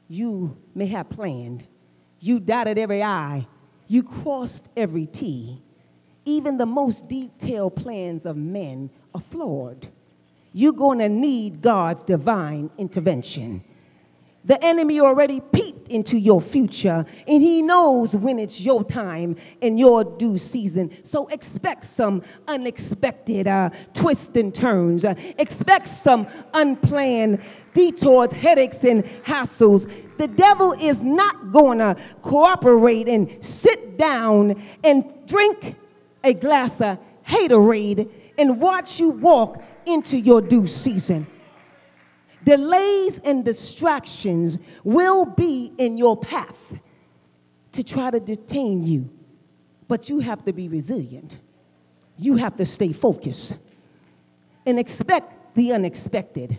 you 0.09 0.57
may 0.75 0.87
have 0.87 1.09
planned, 1.09 1.65
you 2.21 2.39
dotted 2.39 2.79
every 2.79 3.03
I, 3.03 3.47
you 3.89 4.03
crossed 4.03 4.69
every 4.77 5.07
T 5.07 5.61
even 6.25 6.59
the 6.59 6.67
most 6.67 7.09
detailed 7.09 7.77
plans 7.77 8.27
of 8.27 8.37
men 8.37 8.91
are 9.15 9.21
flawed. 9.21 9.89
You're 10.53 10.73
going 10.73 10.99
to 10.99 11.09
need 11.09 11.63
God's 11.63 12.03
divine 12.03 12.71
intervention. 12.79 13.65
The 14.45 14.63
enemy 14.65 15.01
already 15.01 15.41
peeped 15.41 15.87
into 15.89 16.19
your 16.19 16.41
future, 16.41 17.07
and 17.29 17.43
he 17.43 17.63
knows 17.63 18.17
when 18.17 18.41
it's 18.41 18.61
your 18.61 18.83
time 18.83 19.37
and 19.61 19.79
your 19.79 20.03
due 20.03 20.37
season. 20.37 20.91
So 21.05 21.29
expect 21.29 21.85
some 21.85 22.25
unexpected 22.49 23.47
uh, 23.47 23.71
twists 23.95 24.37
and 24.37 24.53
turns. 24.53 25.05
Uh, 25.05 25.15
expect 25.39 25.87
some 25.87 26.27
unplanned 26.55 27.41
detours, 27.73 28.33
headaches, 28.33 28.83
and 28.83 29.05
hassles. 29.25 29.89
The 30.19 30.27
devil 30.27 30.73
is 30.73 31.05
not 31.05 31.53
going 31.53 31.79
to 31.79 31.97
cooperate 32.23 33.09
and 33.09 33.43
sit 33.45 33.97
down 33.97 34.61
and 34.83 35.05
drink 35.27 35.77
a 36.25 36.35
glass 36.35 36.81
of 36.81 36.99
haterade 37.27 38.11
and 38.39 38.61
watch 38.61 39.01
you 39.01 39.11
walk 39.11 39.63
into 39.87 40.19
your 40.19 40.41
due 40.41 40.67
season. 40.67 41.27
Delays 42.45 43.19
and 43.21 43.45
distractions 43.45 44.59
will 44.83 45.25
be 45.25 45.73
in 45.79 45.97
your 45.97 46.17
path 46.17 46.81
to 47.73 47.83
try 47.83 48.11
to 48.11 48.21
detain 48.21 48.83
you, 48.83 49.09
but 49.89 50.09
you 50.09 50.19
have 50.19 50.45
to 50.45 50.53
be 50.53 50.69
resilient. 50.69 51.39
You 52.19 52.37
have 52.37 52.57
to 52.57 52.67
stay 52.67 52.93
focused 52.93 53.57
and 54.67 54.79
expect 54.79 55.55
the 55.55 55.73
unexpected 55.73 56.59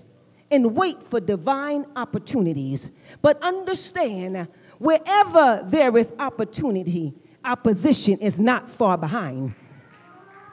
and 0.51 0.75
wait 0.75 0.97
for 1.07 1.19
divine 1.19 1.85
opportunities. 1.95 2.89
But 3.21 3.41
understand 3.43 4.47
wherever 4.77 5.63
there 5.65 5.97
is 5.97 6.13
opportunity, 6.19 7.13
opposition 7.45 8.17
is 8.19 8.39
not 8.39 8.69
far 8.69 8.97
behind. 8.97 9.53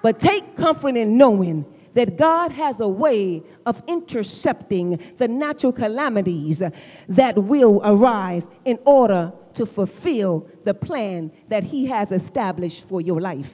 But 0.02 0.18
take 0.18 0.56
comfort 0.56 0.96
in 0.96 1.16
knowing 1.18 1.64
that 1.94 2.16
God 2.16 2.52
has 2.52 2.80
a 2.80 2.88
way 2.88 3.42
of 3.66 3.82
intercepting 3.86 5.00
the 5.18 5.28
natural 5.28 5.72
calamities 5.72 6.62
that 7.08 7.38
will 7.38 7.80
arise 7.84 8.46
in 8.64 8.78
order 8.84 9.32
to 9.54 9.66
fulfill 9.66 10.48
the 10.64 10.74
plan 10.74 11.32
that 11.48 11.64
He 11.64 11.86
has 11.86 12.12
established 12.12 12.86
for 12.88 13.00
your 13.00 13.20
life. 13.20 13.52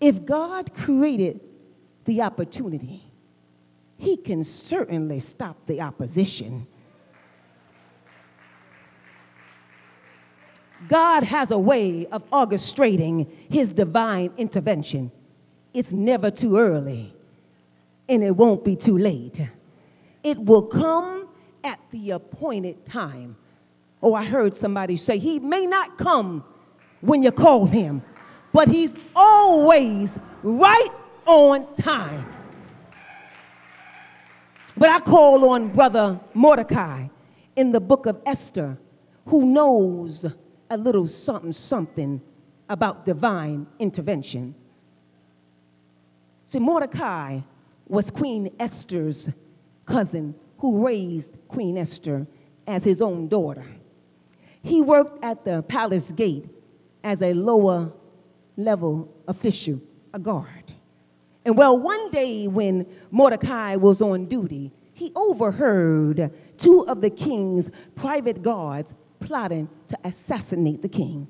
If 0.00 0.24
God 0.24 0.72
created 0.74 1.40
the 2.04 2.22
opportunity, 2.22 3.02
He 3.98 4.16
can 4.16 4.44
certainly 4.44 5.20
stop 5.20 5.66
the 5.66 5.80
opposition. 5.80 6.66
God 10.88 11.24
has 11.24 11.50
a 11.50 11.58
way 11.58 12.06
of 12.06 12.28
orchestrating 12.30 13.28
his 13.50 13.72
divine 13.72 14.32
intervention. 14.36 15.10
It's 15.72 15.92
never 15.92 16.30
too 16.30 16.56
early, 16.56 17.12
and 18.08 18.22
it 18.22 18.32
won't 18.32 18.64
be 18.64 18.76
too 18.76 18.98
late. 18.98 19.40
It 20.22 20.38
will 20.38 20.62
come 20.62 21.28
at 21.62 21.80
the 21.90 22.10
appointed 22.12 22.84
time. 22.86 23.36
Oh, 24.02 24.14
I 24.14 24.24
heard 24.24 24.54
somebody 24.54 24.96
say, 24.96 25.18
He 25.18 25.38
may 25.38 25.66
not 25.66 25.96
come 25.96 26.44
when 27.00 27.22
you 27.22 27.32
call 27.32 27.66
him, 27.66 28.02
but 28.52 28.68
He's 28.68 28.96
always 29.16 30.18
right 30.42 30.90
on 31.26 31.74
time. 31.74 32.26
But 34.76 34.88
I 34.90 34.98
call 35.00 35.50
on 35.50 35.68
Brother 35.68 36.20
Mordecai 36.34 37.06
in 37.56 37.72
the 37.72 37.80
book 37.80 38.06
of 38.06 38.20
Esther, 38.26 38.76
who 39.26 39.46
knows 39.46 40.26
a 40.70 40.76
little 40.76 41.08
something, 41.08 41.52
something 41.52 42.20
about 42.68 43.04
divine 43.04 43.66
intervention. 43.78 44.54
See, 46.46 46.58
Mordecai 46.58 47.40
was 47.86 48.10
Queen 48.10 48.50
Esther's 48.58 49.30
cousin 49.86 50.34
who 50.58 50.84
raised 50.84 51.36
Queen 51.48 51.76
Esther 51.76 52.26
as 52.66 52.84
his 52.84 53.02
own 53.02 53.28
daughter. 53.28 53.66
He 54.62 54.80
worked 54.80 55.22
at 55.22 55.44
the 55.44 55.62
palace 55.62 56.10
gate 56.12 56.46
as 57.02 57.20
a 57.20 57.34
lower 57.34 57.92
level 58.56 59.12
official, 59.28 59.80
a 60.12 60.18
guard. 60.18 60.72
And 61.44 61.58
well, 61.58 61.78
one 61.78 62.10
day 62.10 62.48
when 62.48 62.86
Mordecai 63.10 63.76
was 63.76 64.00
on 64.00 64.24
duty, 64.26 64.72
he 64.94 65.12
overheard 65.14 66.32
two 66.56 66.86
of 66.88 67.02
the 67.02 67.10
king's 67.10 67.70
private 67.94 68.42
guards 68.42 68.94
plotting 69.20 69.68
to 69.88 69.98
assassinate 70.04 70.82
the 70.82 70.88
king. 70.88 71.26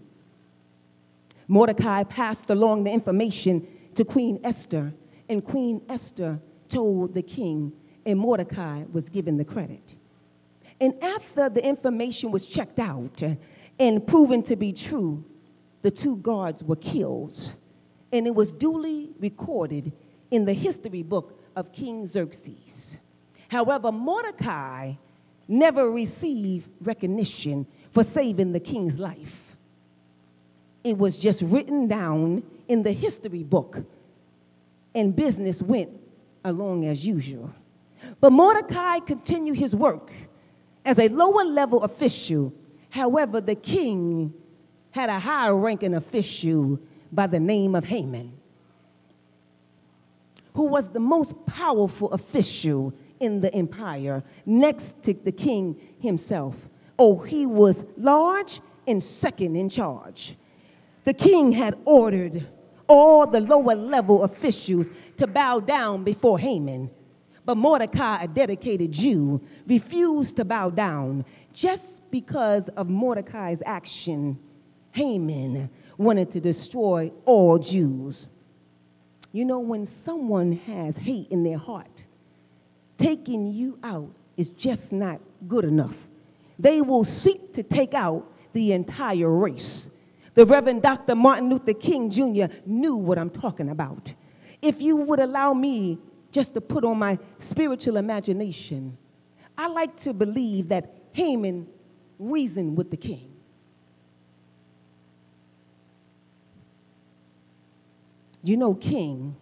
Mordecai 1.46 2.04
passed 2.04 2.50
along 2.50 2.84
the 2.84 2.92
information 2.92 3.66
to 3.94 4.04
Queen 4.04 4.40
Esther, 4.42 4.92
and 5.28 5.44
Queen 5.44 5.80
Esther 5.88 6.40
told 6.68 7.14
the 7.14 7.22
king, 7.22 7.72
and 8.06 8.18
Mordecai 8.18 8.84
was 8.92 9.08
given 9.08 9.36
the 9.36 9.44
credit. 9.44 9.94
And 10.80 10.94
after 11.02 11.48
the 11.48 11.64
information 11.64 12.30
was 12.30 12.46
checked 12.46 12.78
out 12.78 13.22
and 13.78 14.06
proven 14.06 14.42
to 14.44 14.56
be 14.56 14.72
true, 14.72 15.24
the 15.82 15.90
two 15.90 16.16
guards 16.16 16.62
were 16.62 16.76
killed. 16.76 17.52
And 18.12 18.26
it 18.26 18.34
was 18.34 18.52
duly 18.52 19.10
recorded 19.20 19.92
in 20.30 20.44
the 20.44 20.52
history 20.52 21.02
book 21.02 21.40
of 21.54 21.72
King 21.72 22.06
Xerxes. 22.06 22.96
However, 23.48 23.92
Mordecai 23.92 24.94
never 25.46 25.90
received 25.90 26.68
recognition 26.80 27.66
for 27.94 28.02
saving 28.02 28.50
the 28.52 28.61
king's 28.61 28.98
life. 28.98 29.57
It 30.83 30.98
was 30.98 31.16
just 31.16 31.42
written 31.42 31.87
down 31.87 32.42
in 32.68 32.83
the 32.83 32.92
history 32.92 33.44
book, 33.44 33.78
and 34.94 35.14
business 35.14 35.62
went 35.62 35.90
along 36.44 36.85
as 36.87 37.07
usual. 37.07 37.54
But 38.20 38.33
Mordecai 38.33 38.98
continued 38.98 39.57
his 39.57 39.74
work 39.74 40.12
as 40.85 40.98
a 40.98 41.09
lower 41.09 41.44
level 41.44 41.85
official. 41.85 42.52
However, 42.90 43.40
the 43.40 43.54
king 43.54 44.35
had 44.90 45.09
a 45.09 45.18
higher 45.18 45.57
ranking 45.57 45.94
official 45.94 46.78
by 47.12 47.28
the 47.28 47.40
name 47.40 47.76
of 47.76 47.85
Haman, 47.85 48.33
who 50.54 50.66
was 50.66 50.88
the 50.88 51.00
most 51.00 51.46
powerful 51.46 52.11
official 52.12 52.92
in 53.20 53.40
the 53.40 53.54
empire, 53.54 54.22
next 54.44 55.02
to 55.04 55.14
the 55.14 55.33
king 55.33 55.76
himself. 56.00 56.57
Oh, 56.98 57.18
he 57.18 57.46
was 57.46 57.85
large 57.96 58.61
and 58.87 59.02
second 59.02 59.57
in 59.57 59.68
charge. 59.68 60.37
The 61.04 61.14
king 61.14 61.52
had 61.52 61.76
ordered 61.85 62.46
all 62.87 63.26
the 63.26 63.40
lower 63.40 63.74
level 63.74 64.22
officials 64.24 64.90
to 65.16 65.26
bow 65.26 65.61
down 65.61 66.04
before 66.04 66.38
Haman. 66.38 66.90
But 67.44 67.57
Mordecai, 67.57 68.22
a 68.22 68.28
dedicated 68.28 68.92
Jew, 68.92 69.40
refused 69.66 70.37
to 70.37 70.44
bow 70.44 70.70
down 70.70 71.24
just 71.52 72.11
because 72.11 72.68
of 72.70 72.88
Mordecai's 72.88 73.62
action. 73.66 74.38
Haman 74.92 75.68
wanted 75.98 76.30
to 76.30 76.40
destroy 76.40 77.12
all 77.24 77.59
Jews. 77.59 78.30
You 79.33 79.44
know, 79.44 79.59
when 79.59 79.85
someone 79.85 80.52
has 80.52 80.96
hate 80.96 81.28
in 81.28 81.42
their 81.42 81.59
heart, 81.59 82.04
taking 82.96 83.52
you 83.52 83.78
out 83.83 84.11
is 84.37 84.48
just 84.50 84.92
not 84.92 85.20
good 85.48 85.64
enough 85.64 85.96
they 86.58 86.80
will 86.80 87.04
seek 87.04 87.52
to 87.54 87.62
take 87.62 87.94
out 87.94 88.30
the 88.52 88.72
entire 88.72 89.30
race. 89.30 89.90
The 90.34 90.46
Reverend 90.46 90.82
Dr. 90.82 91.14
Martin 91.14 91.48
Luther 91.48 91.74
King 91.74 92.10
Jr. 92.10 92.52
knew 92.66 92.96
what 92.96 93.18
I'm 93.18 93.30
talking 93.30 93.70
about. 93.70 94.12
If 94.60 94.80
you 94.80 94.96
would 94.96 95.20
allow 95.20 95.54
me 95.54 95.98
just 96.32 96.54
to 96.54 96.60
put 96.60 96.84
on 96.84 96.98
my 96.98 97.18
spiritual 97.38 97.96
imagination, 97.96 98.96
I 99.56 99.68
like 99.68 99.96
to 99.98 100.12
believe 100.12 100.68
that 100.68 100.92
Haman 101.12 101.68
reasoned 102.18 102.76
with 102.76 102.90
the 102.90 102.96
king. 102.96 103.30
You 108.42 108.56
know, 108.56 108.74
king, 108.74 109.36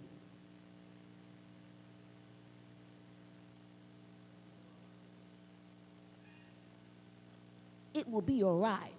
it 8.03 8.11
will 8.11 8.21
be 8.21 8.43
all 8.43 8.59
right 8.59 8.91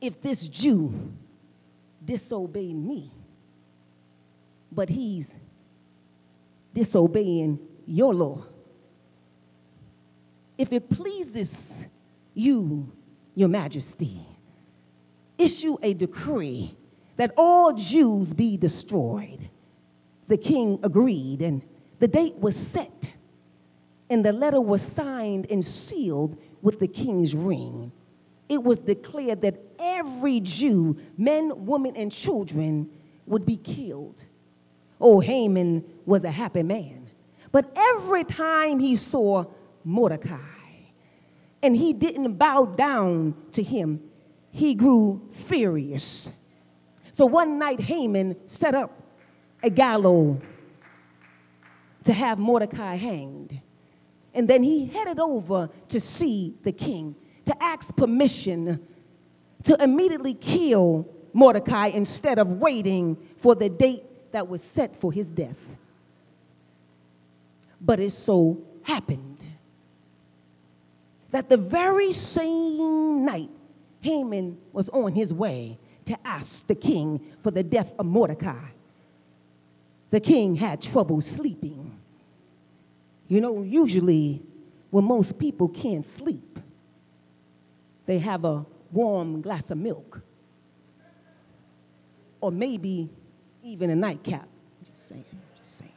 if 0.00 0.20
this 0.20 0.48
Jew 0.48 1.12
disobeyed 2.04 2.74
me, 2.74 3.08
but 4.72 4.88
he's 4.88 5.32
disobeying 6.74 7.60
your 7.86 8.12
law. 8.12 8.42
If 10.58 10.72
it 10.72 10.90
pleases 10.90 11.86
you, 12.34 12.90
your 13.36 13.48
majesty, 13.48 14.16
issue 15.38 15.76
a 15.84 15.94
decree 15.94 16.74
that 17.16 17.32
all 17.36 17.74
Jews 17.74 18.32
be 18.32 18.56
destroyed. 18.56 19.38
The 20.26 20.36
king 20.36 20.80
agreed, 20.82 21.42
and 21.42 21.62
the 22.00 22.08
date 22.08 22.36
was 22.38 22.56
set, 22.56 23.12
and 24.10 24.24
the 24.24 24.32
letter 24.32 24.60
was 24.60 24.82
signed 24.82 25.46
and 25.48 25.64
sealed 25.64 26.36
with 26.62 26.78
the 26.78 26.86
king's 26.86 27.34
ring. 27.34 27.92
It 28.48 28.62
was 28.62 28.78
declared 28.78 29.42
that 29.42 29.58
every 29.78 30.40
Jew, 30.40 30.96
men, 31.18 31.66
women, 31.66 31.94
and 31.96 32.10
children, 32.10 32.88
would 33.26 33.44
be 33.44 33.56
killed. 33.56 34.22
Oh, 35.00 35.20
Haman 35.20 35.84
was 36.06 36.24
a 36.24 36.30
happy 36.30 36.62
man. 36.62 37.06
But 37.50 37.70
every 37.76 38.24
time 38.24 38.78
he 38.78 38.96
saw 38.96 39.44
Mordecai 39.84 40.38
and 41.62 41.76
he 41.76 41.92
didn't 41.92 42.34
bow 42.34 42.64
down 42.64 43.34
to 43.52 43.62
him, 43.62 44.00
he 44.52 44.74
grew 44.74 45.20
furious. 45.32 46.30
So 47.12 47.26
one 47.26 47.58
night, 47.58 47.80
Haman 47.80 48.36
set 48.46 48.74
up 48.74 48.90
a 49.62 49.70
gallows 49.70 50.40
to 52.04 52.12
have 52.12 52.38
Mordecai 52.38 52.96
hanged. 52.96 53.60
And 54.34 54.48
then 54.48 54.62
he 54.62 54.86
headed 54.86 55.18
over 55.18 55.68
to 55.88 56.00
see 56.00 56.54
the 56.62 56.72
king 56.72 57.14
to 57.44 57.62
ask 57.62 57.94
permission 57.96 58.80
to 59.64 59.82
immediately 59.82 60.34
kill 60.34 61.06
Mordecai 61.32 61.88
instead 61.88 62.38
of 62.38 62.60
waiting 62.60 63.16
for 63.38 63.54
the 63.54 63.68
date 63.68 64.04
that 64.32 64.48
was 64.48 64.62
set 64.62 64.96
for 64.96 65.12
his 65.12 65.28
death. 65.28 65.58
But 67.80 68.00
it 68.00 68.12
so 68.12 68.58
happened 68.84 69.44
that 71.30 71.48
the 71.48 71.56
very 71.56 72.12
same 72.12 73.24
night 73.24 73.50
Haman 74.02 74.58
was 74.72 74.88
on 74.90 75.12
his 75.12 75.32
way 75.32 75.78
to 76.04 76.16
ask 76.24 76.66
the 76.66 76.74
king 76.74 77.20
for 77.42 77.50
the 77.50 77.62
death 77.62 77.92
of 77.98 78.06
Mordecai, 78.06 78.68
the 80.10 80.20
king 80.20 80.56
had 80.56 80.82
trouble 80.82 81.20
sleeping. 81.20 81.91
You 83.32 83.40
know, 83.40 83.62
usually 83.62 84.42
when 84.90 85.06
most 85.06 85.38
people 85.38 85.66
can't 85.66 86.04
sleep, 86.04 86.58
they 88.04 88.18
have 88.18 88.44
a 88.44 88.66
warm 88.92 89.40
glass 89.40 89.70
of 89.70 89.78
milk 89.78 90.20
or 92.42 92.52
maybe 92.52 93.08
even 93.64 93.88
a 93.88 93.96
nightcap. 93.96 94.46
Just 94.84 95.08
saying, 95.08 95.24
just 95.58 95.78
saying. 95.78 95.92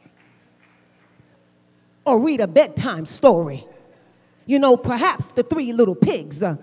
Or 2.06 2.22
read 2.22 2.40
a 2.40 2.46
bedtime 2.46 3.04
story. 3.04 3.66
You 4.46 4.58
know, 4.58 4.78
perhaps 4.78 5.32
the 5.32 5.42
three 5.42 5.74
little 5.74 5.94
pigs, 5.94 6.42
uh, 6.42 6.56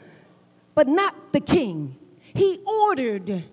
but 0.74 0.88
not 0.88 1.34
the 1.34 1.40
king. 1.40 1.96
He 2.34 2.58
ordered 2.66 3.44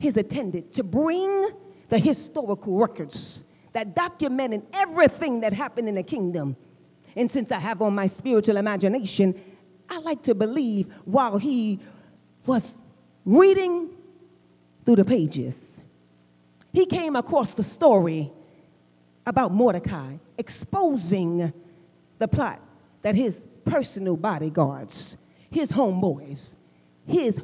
his 0.00 0.16
attendant 0.16 0.72
to 0.72 0.82
bring 0.82 1.50
the 1.88 2.00
historical 2.00 2.76
records 2.78 3.44
that 3.72 3.94
documented 3.94 4.66
everything 4.74 5.40
that 5.40 5.52
happened 5.52 5.88
in 5.88 5.94
the 5.94 6.02
kingdom. 6.02 6.56
And 7.16 7.30
since 7.30 7.52
I 7.52 7.58
have 7.58 7.82
on 7.82 7.94
my 7.94 8.06
spiritual 8.06 8.56
imagination, 8.56 9.34
I 9.88 9.98
like 9.98 10.22
to 10.24 10.34
believe 10.34 10.92
while 11.04 11.38
he 11.38 11.80
was 12.46 12.74
reading 13.24 13.90
through 14.84 14.96
the 14.96 15.04
pages, 15.04 15.82
he 16.72 16.86
came 16.86 17.16
across 17.16 17.54
the 17.54 17.62
story 17.62 18.30
about 19.26 19.52
Mordecai 19.52 20.14
exposing 20.38 21.52
the 22.18 22.28
plot 22.28 22.60
that 23.02 23.14
his 23.14 23.44
personal 23.64 24.16
bodyguards, 24.16 25.16
his 25.50 25.72
homeboys, 25.72 26.54
his 27.06 27.42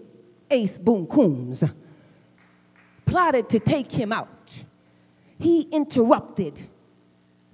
ace 0.51 0.79
boom 0.79 1.07
cooms 1.07 1.65
plotted 3.05 3.49
to 3.49 3.59
take 3.59 3.91
him 3.91 4.13
out. 4.13 4.29
He 5.39 5.63
interrupted. 5.63 6.61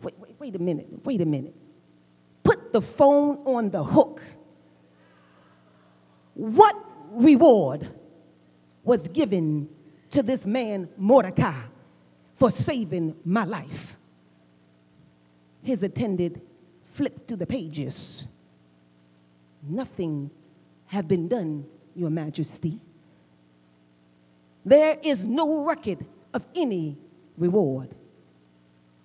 Wait, 0.03 0.15
wait, 0.19 0.35
wait 0.39 0.57
a 0.57 0.59
minute, 0.59 0.87
wait 1.05 1.21
a 1.21 1.27
minute. 1.27 1.55
Put 2.45 2.73
the 2.73 2.81
phone 2.81 3.39
on 3.45 3.71
the 3.71 3.83
hook. 3.83 4.23
What 6.35 6.77
reward 7.11 7.87
was 8.85 9.09
given 9.09 9.69
to 10.11 10.23
this 10.23 10.47
man, 10.47 10.89
Mordecai, 10.97 11.61
for 12.37 12.51
saving 12.51 13.17
my 13.25 13.45
life? 13.45 13.97
His 15.63 15.83
attendant 15.83 16.43
flipped 16.93 17.29
through 17.29 17.37
the 17.39 17.47
pages. 17.47 18.27
Nothing 19.63 20.31
have 20.87 21.07
been 21.07 21.29
done, 21.29 21.65
Your 21.95 22.11
Majesty. 22.11 22.81
There 24.65 24.99
is 25.03 25.27
no 25.27 25.65
record 25.65 26.05
of 26.35 26.45
any 26.55 26.97
reward. 27.39 27.89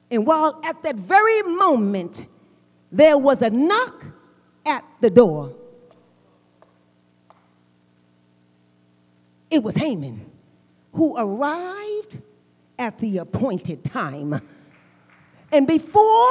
And 0.10 0.26
while 0.26 0.60
at 0.64 0.82
that 0.84 0.96
very 0.96 1.42
moment 1.44 2.26
there 2.92 3.18
was 3.18 3.42
a 3.42 3.50
knock 3.50 4.06
at 4.66 4.84
the 5.02 5.10
door, 5.10 5.54
it 9.50 9.64
was 9.64 9.76
Haman 9.76 10.26
who 10.94 11.18
arrived 11.18 12.20
at 12.80 12.98
the 13.00 13.20
appointed 13.20 13.84
time. 13.84 14.40
And 15.52 15.68
before 15.68 16.30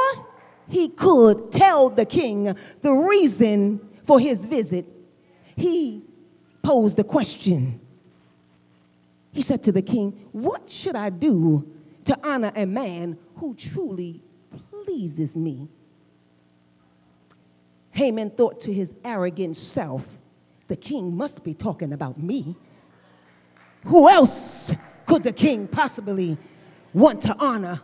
he 0.67 0.89
could 0.89 1.51
tell 1.51 1.89
the 1.89 2.05
king 2.05 2.55
the 2.81 2.91
reason 2.91 3.79
for 4.05 4.19
his 4.19 4.45
visit, 4.45 4.85
he 5.55 6.01
posed 6.61 6.99
a 6.99 7.03
question. 7.03 7.79
He 9.33 9.41
said 9.41 9.63
to 9.65 9.71
the 9.71 9.81
king, 9.81 10.11
What 10.31 10.69
should 10.69 10.95
I 10.95 11.09
do 11.09 11.65
to 12.07 12.17
honor 12.23 12.51
a 12.55 12.65
man 12.65 13.17
who 13.35 13.53
truly 13.53 14.21
pleases 14.71 15.37
me? 15.37 15.67
Haman 17.91 18.29
thought 18.31 18.61
to 18.61 18.73
his 18.73 18.93
arrogant 19.03 19.57
self, 19.57 20.05
The 20.67 20.75
king 20.75 21.15
must 21.15 21.43
be 21.43 21.53
talking 21.53 21.93
about 21.93 22.17
me. 22.17 22.55
Who 23.85 24.09
else 24.09 24.73
could 25.05 25.23
the 25.23 25.33
king 25.33 25.67
possibly 25.67 26.37
want 26.93 27.21
to 27.23 27.35
honor? 27.37 27.81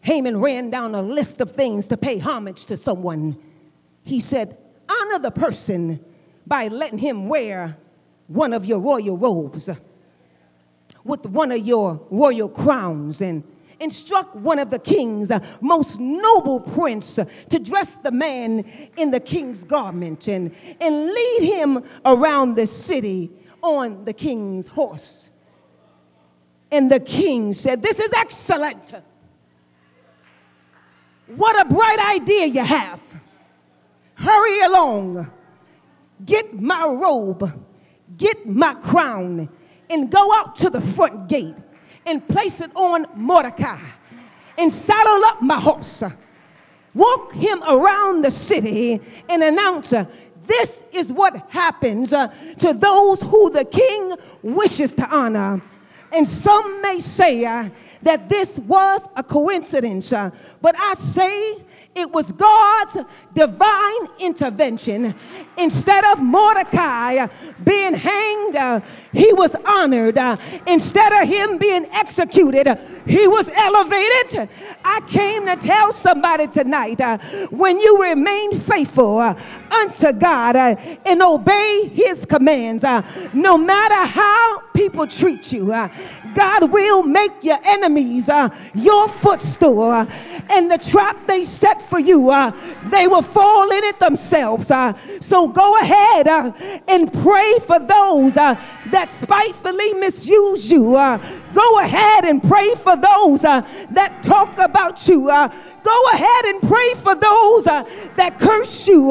Haman 0.00 0.40
ran 0.40 0.70
down 0.70 0.94
a 0.94 1.02
list 1.02 1.40
of 1.40 1.52
things 1.52 1.88
to 1.88 1.96
pay 1.96 2.18
homage 2.18 2.64
to 2.66 2.76
someone. 2.76 3.36
He 4.04 4.20
said, 4.20 4.56
Honor 4.88 5.18
the 5.18 5.30
person 5.30 6.00
by 6.46 6.68
letting 6.68 6.98
him 6.98 7.28
wear 7.28 7.76
one 8.28 8.52
of 8.52 8.64
your 8.64 8.78
royal 8.78 9.16
robes 9.16 9.68
with 11.06 11.24
one 11.26 11.52
of 11.52 11.66
your 11.66 12.00
royal 12.10 12.48
crowns 12.48 13.20
and 13.20 13.42
instruct 13.80 14.34
one 14.34 14.58
of 14.58 14.70
the 14.70 14.78
king's 14.78 15.30
uh, 15.30 15.38
most 15.60 16.00
noble 16.00 16.60
prince 16.60 17.18
uh, 17.18 17.24
to 17.48 17.58
dress 17.58 17.96
the 17.96 18.10
man 18.10 18.64
in 18.96 19.10
the 19.10 19.20
king's 19.20 19.64
garment 19.64 20.28
and, 20.28 20.54
and 20.80 21.06
lead 21.06 21.40
him 21.42 21.82
around 22.04 22.54
the 22.54 22.66
city 22.66 23.30
on 23.62 24.04
the 24.04 24.12
king's 24.12 24.66
horse. 24.66 25.30
And 26.70 26.90
the 26.90 27.00
king 27.00 27.52
said, 27.52 27.82
This 27.82 28.00
is 28.00 28.12
excellent. 28.14 28.94
What 31.28 31.60
a 31.60 31.68
bright 31.68 32.18
idea 32.20 32.46
you 32.46 32.64
have. 32.64 33.00
Hurry 34.14 34.62
along. 34.62 35.30
Get 36.24 36.58
my 36.58 36.86
robe, 36.86 37.66
get 38.16 38.48
my 38.48 38.72
crown, 38.74 39.50
and 39.90 40.10
go 40.10 40.32
out 40.34 40.56
to 40.56 40.70
the 40.70 40.80
front 40.80 41.28
gate 41.28 41.54
and 42.04 42.26
place 42.28 42.60
it 42.60 42.70
on 42.74 43.06
Mordecai 43.14 43.78
and 44.58 44.72
saddle 44.72 45.24
up 45.24 45.42
my 45.42 45.58
horse. 45.58 46.02
Walk 46.94 47.34
him 47.34 47.62
around 47.62 48.24
the 48.24 48.30
city 48.30 49.00
and 49.28 49.42
announce, 49.42 49.90
This 50.46 50.84
is 50.92 51.12
what 51.12 51.36
happens 51.50 52.12
uh, 52.12 52.28
to 52.58 52.72
those 52.72 53.20
who 53.22 53.50
the 53.50 53.64
king 53.64 54.14
wishes 54.42 54.94
to 54.94 55.06
honor. 55.14 55.60
And 56.12 56.26
some 56.26 56.80
may 56.80 56.98
say 56.98 57.44
uh, 57.44 57.68
that 58.02 58.28
this 58.28 58.58
was 58.60 59.02
a 59.16 59.22
coincidence, 59.22 60.12
uh, 60.12 60.30
but 60.62 60.74
I 60.78 60.94
say 60.94 61.64
it 61.96 62.12
was 62.12 62.30
God's 62.30 62.98
divine 63.32 64.08
intervention. 64.18 65.14
Instead 65.56 66.04
of 66.04 66.22
Mordecai 66.22 67.26
being 67.64 67.94
hanged, 67.94 68.56
uh, 68.56 68.80
he 69.12 69.32
was 69.32 69.56
honored. 69.66 70.18
Uh, 70.18 70.36
instead 70.66 71.10
of 71.14 71.26
him 71.26 71.56
being 71.56 71.86
executed, 71.92 72.78
he 73.06 73.26
was 73.26 73.48
elevated. 73.48 74.50
I 74.84 75.00
came 75.08 75.46
to 75.46 75.56
tell 75.56 75.90
somebody 75.92 76.48
tonight 76.48 77.00
uh, 77.00 77.16
when 77.50 77.80
you 77.80 78.02
remain 78.02 78.60
faithful 78.60 79.18
uh, 79.18 79.34
unto 79.70 80.12
God 80.12 80.56
uh, 80.56 80.76
and 81.06 81.22
obey 81.22 81.90
his 81.94 82.26
commands, 82.26 82.84
uh, 82.84 83.00
no 83.32 83.56
matter 83.56 84.06
how 84.06 84.60
people 84.74 85.06
treat 85.06 85.50
you, 85.50 85.72
God 86.36 86.70
will 86.70 87.02
make 87.02 87.42
your 87.42 87.58
enemies 87.64 88.28
uh, 88.28 88.48
your 88.74 89.08
footstool. 89.08 89.82
Uh, 89.82 90.06
and 90.50 90.70
the 90.70 90.78
trap 90.78 91.16
they 91.26 91.42
set 91.42 91.82
for 91.82 91.98
you, 91.98 92.30
uh, 92.30 92.52
they 92.84 93.08
will 93.08 93.22
fall 93.22 93.70
in 93.72 93.82
it 93.82 93.98
themselves. 93.98 94.68
so 95.20 95.48
go 95.48 95.80
ahead 95.80 96.28
and 96.86 97.12
pray 97.12 97.58
for 97.66 97.80
those 97.80 98.34
that 98.34 99.08
spitefully 99.10 99.94
misuse 99.94 100.70
you. 100.70 100.94
Go 101.56 101.80
ahead 101.80 102.24
and 102.24 102.42
pray 102.42 102.74
for 102.74 102.96
those 102.96 103.40
that 103.40 104.20
talk 104.22 104.58
about 104.58 105.08
you. 105.08 105.26
go 105.26 105.98
ahead 106.12 106.44
and 106.44 106.60
pray 106.62 106.94
for 106.94 107.14
those 107.14 107.64
that 107.64 108.36
curse 108.38 108.86
you. 108.88 109.10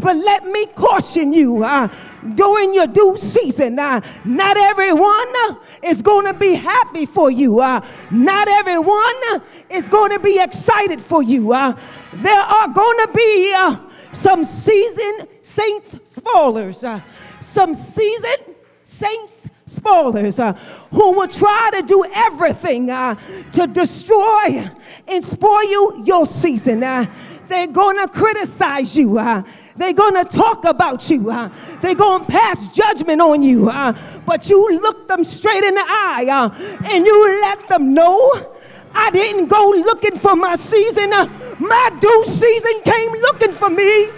but 0.00 0.16
let 0.16 0.46
me 0.46 0.66
caution 0.66 1.32
you 1.32 1.62
during 2.34 2.72
your 2.72 2.86
due 2.86 3.16
season. 3.16 3.78
Uh, 3.78 4.00
not 4.24 4.56
everyone 4.56 5.32
uh, 5.48 5.56
is 5.82 6.02
going 6.02 6.26
to 6.26 6.34
be 6.34 6.54
happy 6.54 7.06
for 7.06 7.30
you. 7.30 7.60
Uh, 7.60 7.86
not 8.10 8.48
everyone 8.48 9.14
uh, 9.32 9.40
is 9.70 9.88
going 9.88 10.10
to 10.10 10.20
be 10.20 10.40
excited 10.40 11.02
for 11.02 11.22
you. 11.22 11.52
Uh, 11.52 11.78
there 12.14 12.40
are 12.40 12.68
going 12.68 13.06
to 13.06 13.12
be 13.14 13.52
uh, 13.54 13.78
some 14.12 14.44
seasoned 14.44 15.28
saints 15.42 15.98
spoilers, 16.04 16.84
some 17.40 17.74
seasoned 17.74 18.54
saints 18.84 19.48
spoilers 19.74 20.38
uh, 20.38 20.52
who 20.92 21.12
will 21.12 21.28
try 21.28 21.70
to 21.74 21.82
do 21.82 22.04
everything 22.14 22.90
uh, 22.90 23.14
to 23.52 23.66
destroy 23.66 24.70
and 25.08 25.24
spoil 25.24 25.62
you 25.62 26.02
your 26.04 26.26
season. 26.26 26.82
Uh, 26.82 27.06
they're 27.48 27.66
going 27.66 27.98
to 27.98 28.08
criticize 28.08 28.96
you. 28.96 29.18
They're 29.76 29.92
going 29.92 30.14
to 30.14 30.24
talk 30.24 30.64
about 30.64 31.10
you. 31.10 31.30
Uh, 31.30 31.50
they're 31.80 31.94
going 31.94 32.24
to 32.24 32.30
pass 32.30 32.68
judgment 32.68 33.20
on 33.20 33.42
you. 33.42 33.68
Uh, 33.68 33.92
but 34.24 34.48
you 34.48 34.78
look 34.80 35.08
them 35.08 35.24
straight 35.24 35.64
in 35.64 35.74
the 35.74 35.84
eye 35.84 36.26
uh, 36.30 36.84
and 36.90 37.04
you 37.04 37.40
let 37.42 37.68
them 37.68 37.92
know 37.92 38.32
I 38.94 39.10
didn't 39.10 39.46
go 39.46 39.70
looking 39.70 40.16
for 40.16 40.36
my 40.36 40.54
season. 40.56 41.12
Uh, 41.12 41.26
my 41.58 41.90
due 42.00 42.24
season 42.24 42.80
came 42.84 43.10
looking 43.12 43.52
for 43.52 43.70
me. 43.70 44.08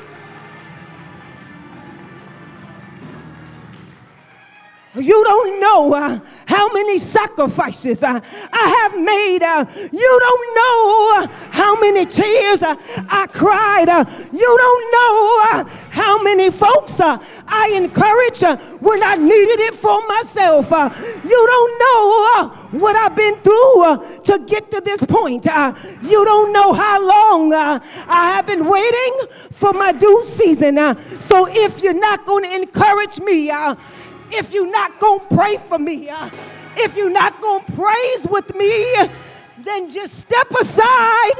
You 4.98 5.22
don't 5.24 5.60
know 5.60 5.92
uh, 5.92 6.18
how 6.46 6.72
many 6.72 6.96
sacrifices 6.98 8.02
uh, 8.02 8.18
I 8.52 8.66
have 8.80 8.98
made. 8.98 9.42
Uh, 9.42 9.66
you 9.92 10.18
don't 10.20 10.46
know 10.56 11.12
uh, 11.16 11.26
how 11.50 11.78
many 11.78 12.06
tears 12.06 12.62
uh, 12.62 12.76
I 13.08 13.26
cried. 13.26 13.88
Uh, 13.90 14.04
you 14.32 14.56
don't 14.64 14.92
know 14.96 15.70
how 15.90 16.22
many 16.22 16.50
folks 16.50 16.98
I 17.00 17.72
encouraged 17.74 18.44
when 18.80 19.02
I 19.02 19.16
needed 19.16 19.60
it 19.60 19.74
for 19.74 20.06
myself. 20.06 20.70
you 20.70 21.46
don't 21.46 21.78
know 21.84 22.48
what 22.78 22.96
I've 22.96 23.14
been 23.14 23.36
through 23.36 24.22
to 24.24 24.44
get 24.46 24.70
to 24.70 24.80
this 24.80 25.04
point. 25.04 25.44
you 25.44 26.24
don't 26.24 26.52
know 26.52 26.72
how 26.72 27.06
long 27.06 27.52
I 27.52 27.80
have 28.34 28.46
been 28.46 28.66
waiting 28.66 29.18
for 29.52 29.72
my 29.74 29.92
due 29.92 30.22
season. 30.24 30.76
so 31.20 31.48
if 31.50 31.82
you're 31.82 32.00
not 32.00 32.24
going 32.24 32.44
to 32.44 32.54
encourage 32.54 33.20
me, 33.20 33.50
if 34.36 34.52
you're 34.52 34.70
not 34.70 35.00
going 35.00 35.20
to 35.20 35.34
pray 35.34 35.56
for 35.56 35.78
me, 35.78 36.10
uh, 36.10 36.30
if 36.76 36.94
you're 36.96 37.10
not 37.10 37.40
going 37.40 37.64
to 37.64 37.72
praise 37.72 38.26
with 38.28 38.54
me, 38.54 38.94
then 39.58 39.90
just 39.90 40.18
step 40.20 40.50
aside. 40.50 41.32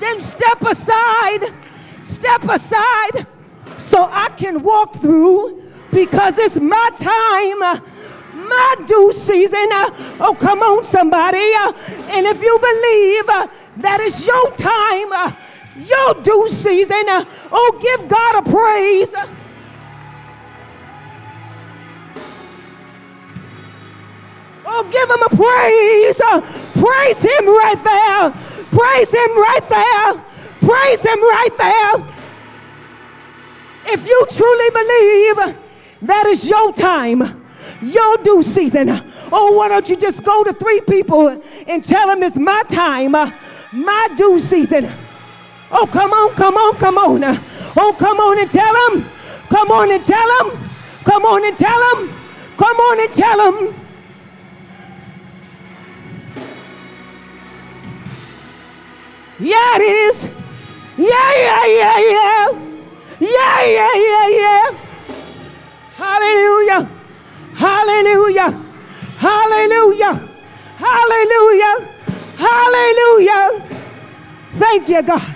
Then 0.00 0.20
step 0.20 0.60
aside, 0.62 1.54
step 2.02 2.44
aside 2.44 3.26
so 3.78 4.08
I 4.10 4.28
can 4.36 4.62
walk 4.62 4.96
through 4.96 5.62
because 5.92 6.36
it's 6.38 6.56
my 6.56 6.90
time, 6.98 7.62
uh, 7.62 7.80
my 8.34 8.74
due 8.86 9.12
season. 9.12 9.68
Uh, 9.72 9.90
oh, 10.20 10.36
come 10.38 10.60
on, 10.60 10.84
somebody. 10.84 11.52
Uh, 11.54 11.72
and 12.10 12.26
if 12.26 12.42
you 12.42 12.58
believe 12.58 13.26
that 13.78 13.98
it's 14.00 14.26
your 14.26 14.50
time, 14.56 15.36
your 15.76 16.14
due 16.22 16.48
season. 16.48 17.04
Oh, 17.52 17.78
give 17.80 18.08
God 18.08 18.36
a 18.36 18.50
praise. 18.50 19.14
Oh, 24.68 24.82
give 24.90 25.08
him 25.08 25.22
a 25.22 25.30
praise. 25.36 26.20
Praise 26.72 27.22
him 27.22 27.46
right 27.46 27.80
there. 27.84 28.30
Praise 28.70 29.14
him 29.14 29.38
right 29.38 29.68
there. 29.68 30.12
Praise 30.60 31.00
him 31.00 31.20
right 31.22 31.56
there. 31.56 32.14
If 33.88 34.06
you 34.06 34.26
truly 34.30 34.70
believe 34.70 35.56
that 36.02 36.26
is 36.26 36.48
your 36.48 36.72
time, 36.72 37.44
your 37.80 38.16
due 38.18 38.42
season, 38.42 38.90
oh, 39.30 39.52
why 39.56 39.68
don't 39.68 39.88
you 39.88 39.96
just 39.96 40.24
go 40.24 40.42
to 40.42 40.52
three 40.52 40.80
people 40.80 41.40
and 41.68 41.84
tell 41.84 42.08
them 42.08 42.22
it's 42.22 42.36
my 42.36 42.62
time, 42.68 43.12
my 43.12 44.08
due 44.16 44.40
season. 44.40 44.90
Oh, 45.70 45.86
come 45.86 46.12
on, 46.12 46.34
come 46.34 46.56
on, 46.56 46.76
come 46.76 46.98
on. 46.98 47.22
Oh, 47.76 47.94
come 47.98 48.18
on 48.20 48.38
and 48.38 48.50
tell 48.50 48.72
them. 48.72 49.04
Come 49.48 49.70
on 49.70 49.90
and 49.90 50.04
tell 50.04 50.26
them. 50.38 50.58
Come 51.04 51.24
on 51.24 51.44
and 51.44 51.56
tell 51.56 51.96
them. 51.96 52.10
Come 52.56 52.76
on 52.76 53.00
and 53.00 53.12
tell 53.12 53.52
them. 53.52 53.74
Yeah, 59.38 59.76
it 59.76 59.82
is. 59.82 60.24
Yeah, 60.96 61.32
yeah, 61.36 61.66
yeah, 61.66 61.98
yeah. 61.98 62.48
Yeah, 63.20 63.64
yeah, 63.66 63.94
yeah, 63.94 64.28
yeah. 64.28 64.70
Hallelujah. 65.96 66.88
Hallelujah. 67.54 68.50
Hallelujah. 69.18 70.28
Hallelujah. 70.78 71.88
Hallelujah. 72.38 73.62
Thank 74.52 74.88
you, 74.88 75.02
God. 75.02 75.35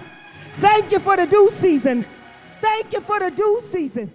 Thank 0.61 0.93
you 0.93 0.99
for 0.99 1.17
the 1.17 1.27
due 1.27 1.49
season. 1.51 2.05
Thank 2.61 2.93
you 2.93 3.01
for 3.01 3.19
the 3.19 3.31
due 3.31 3.61
season. 3.63 4.13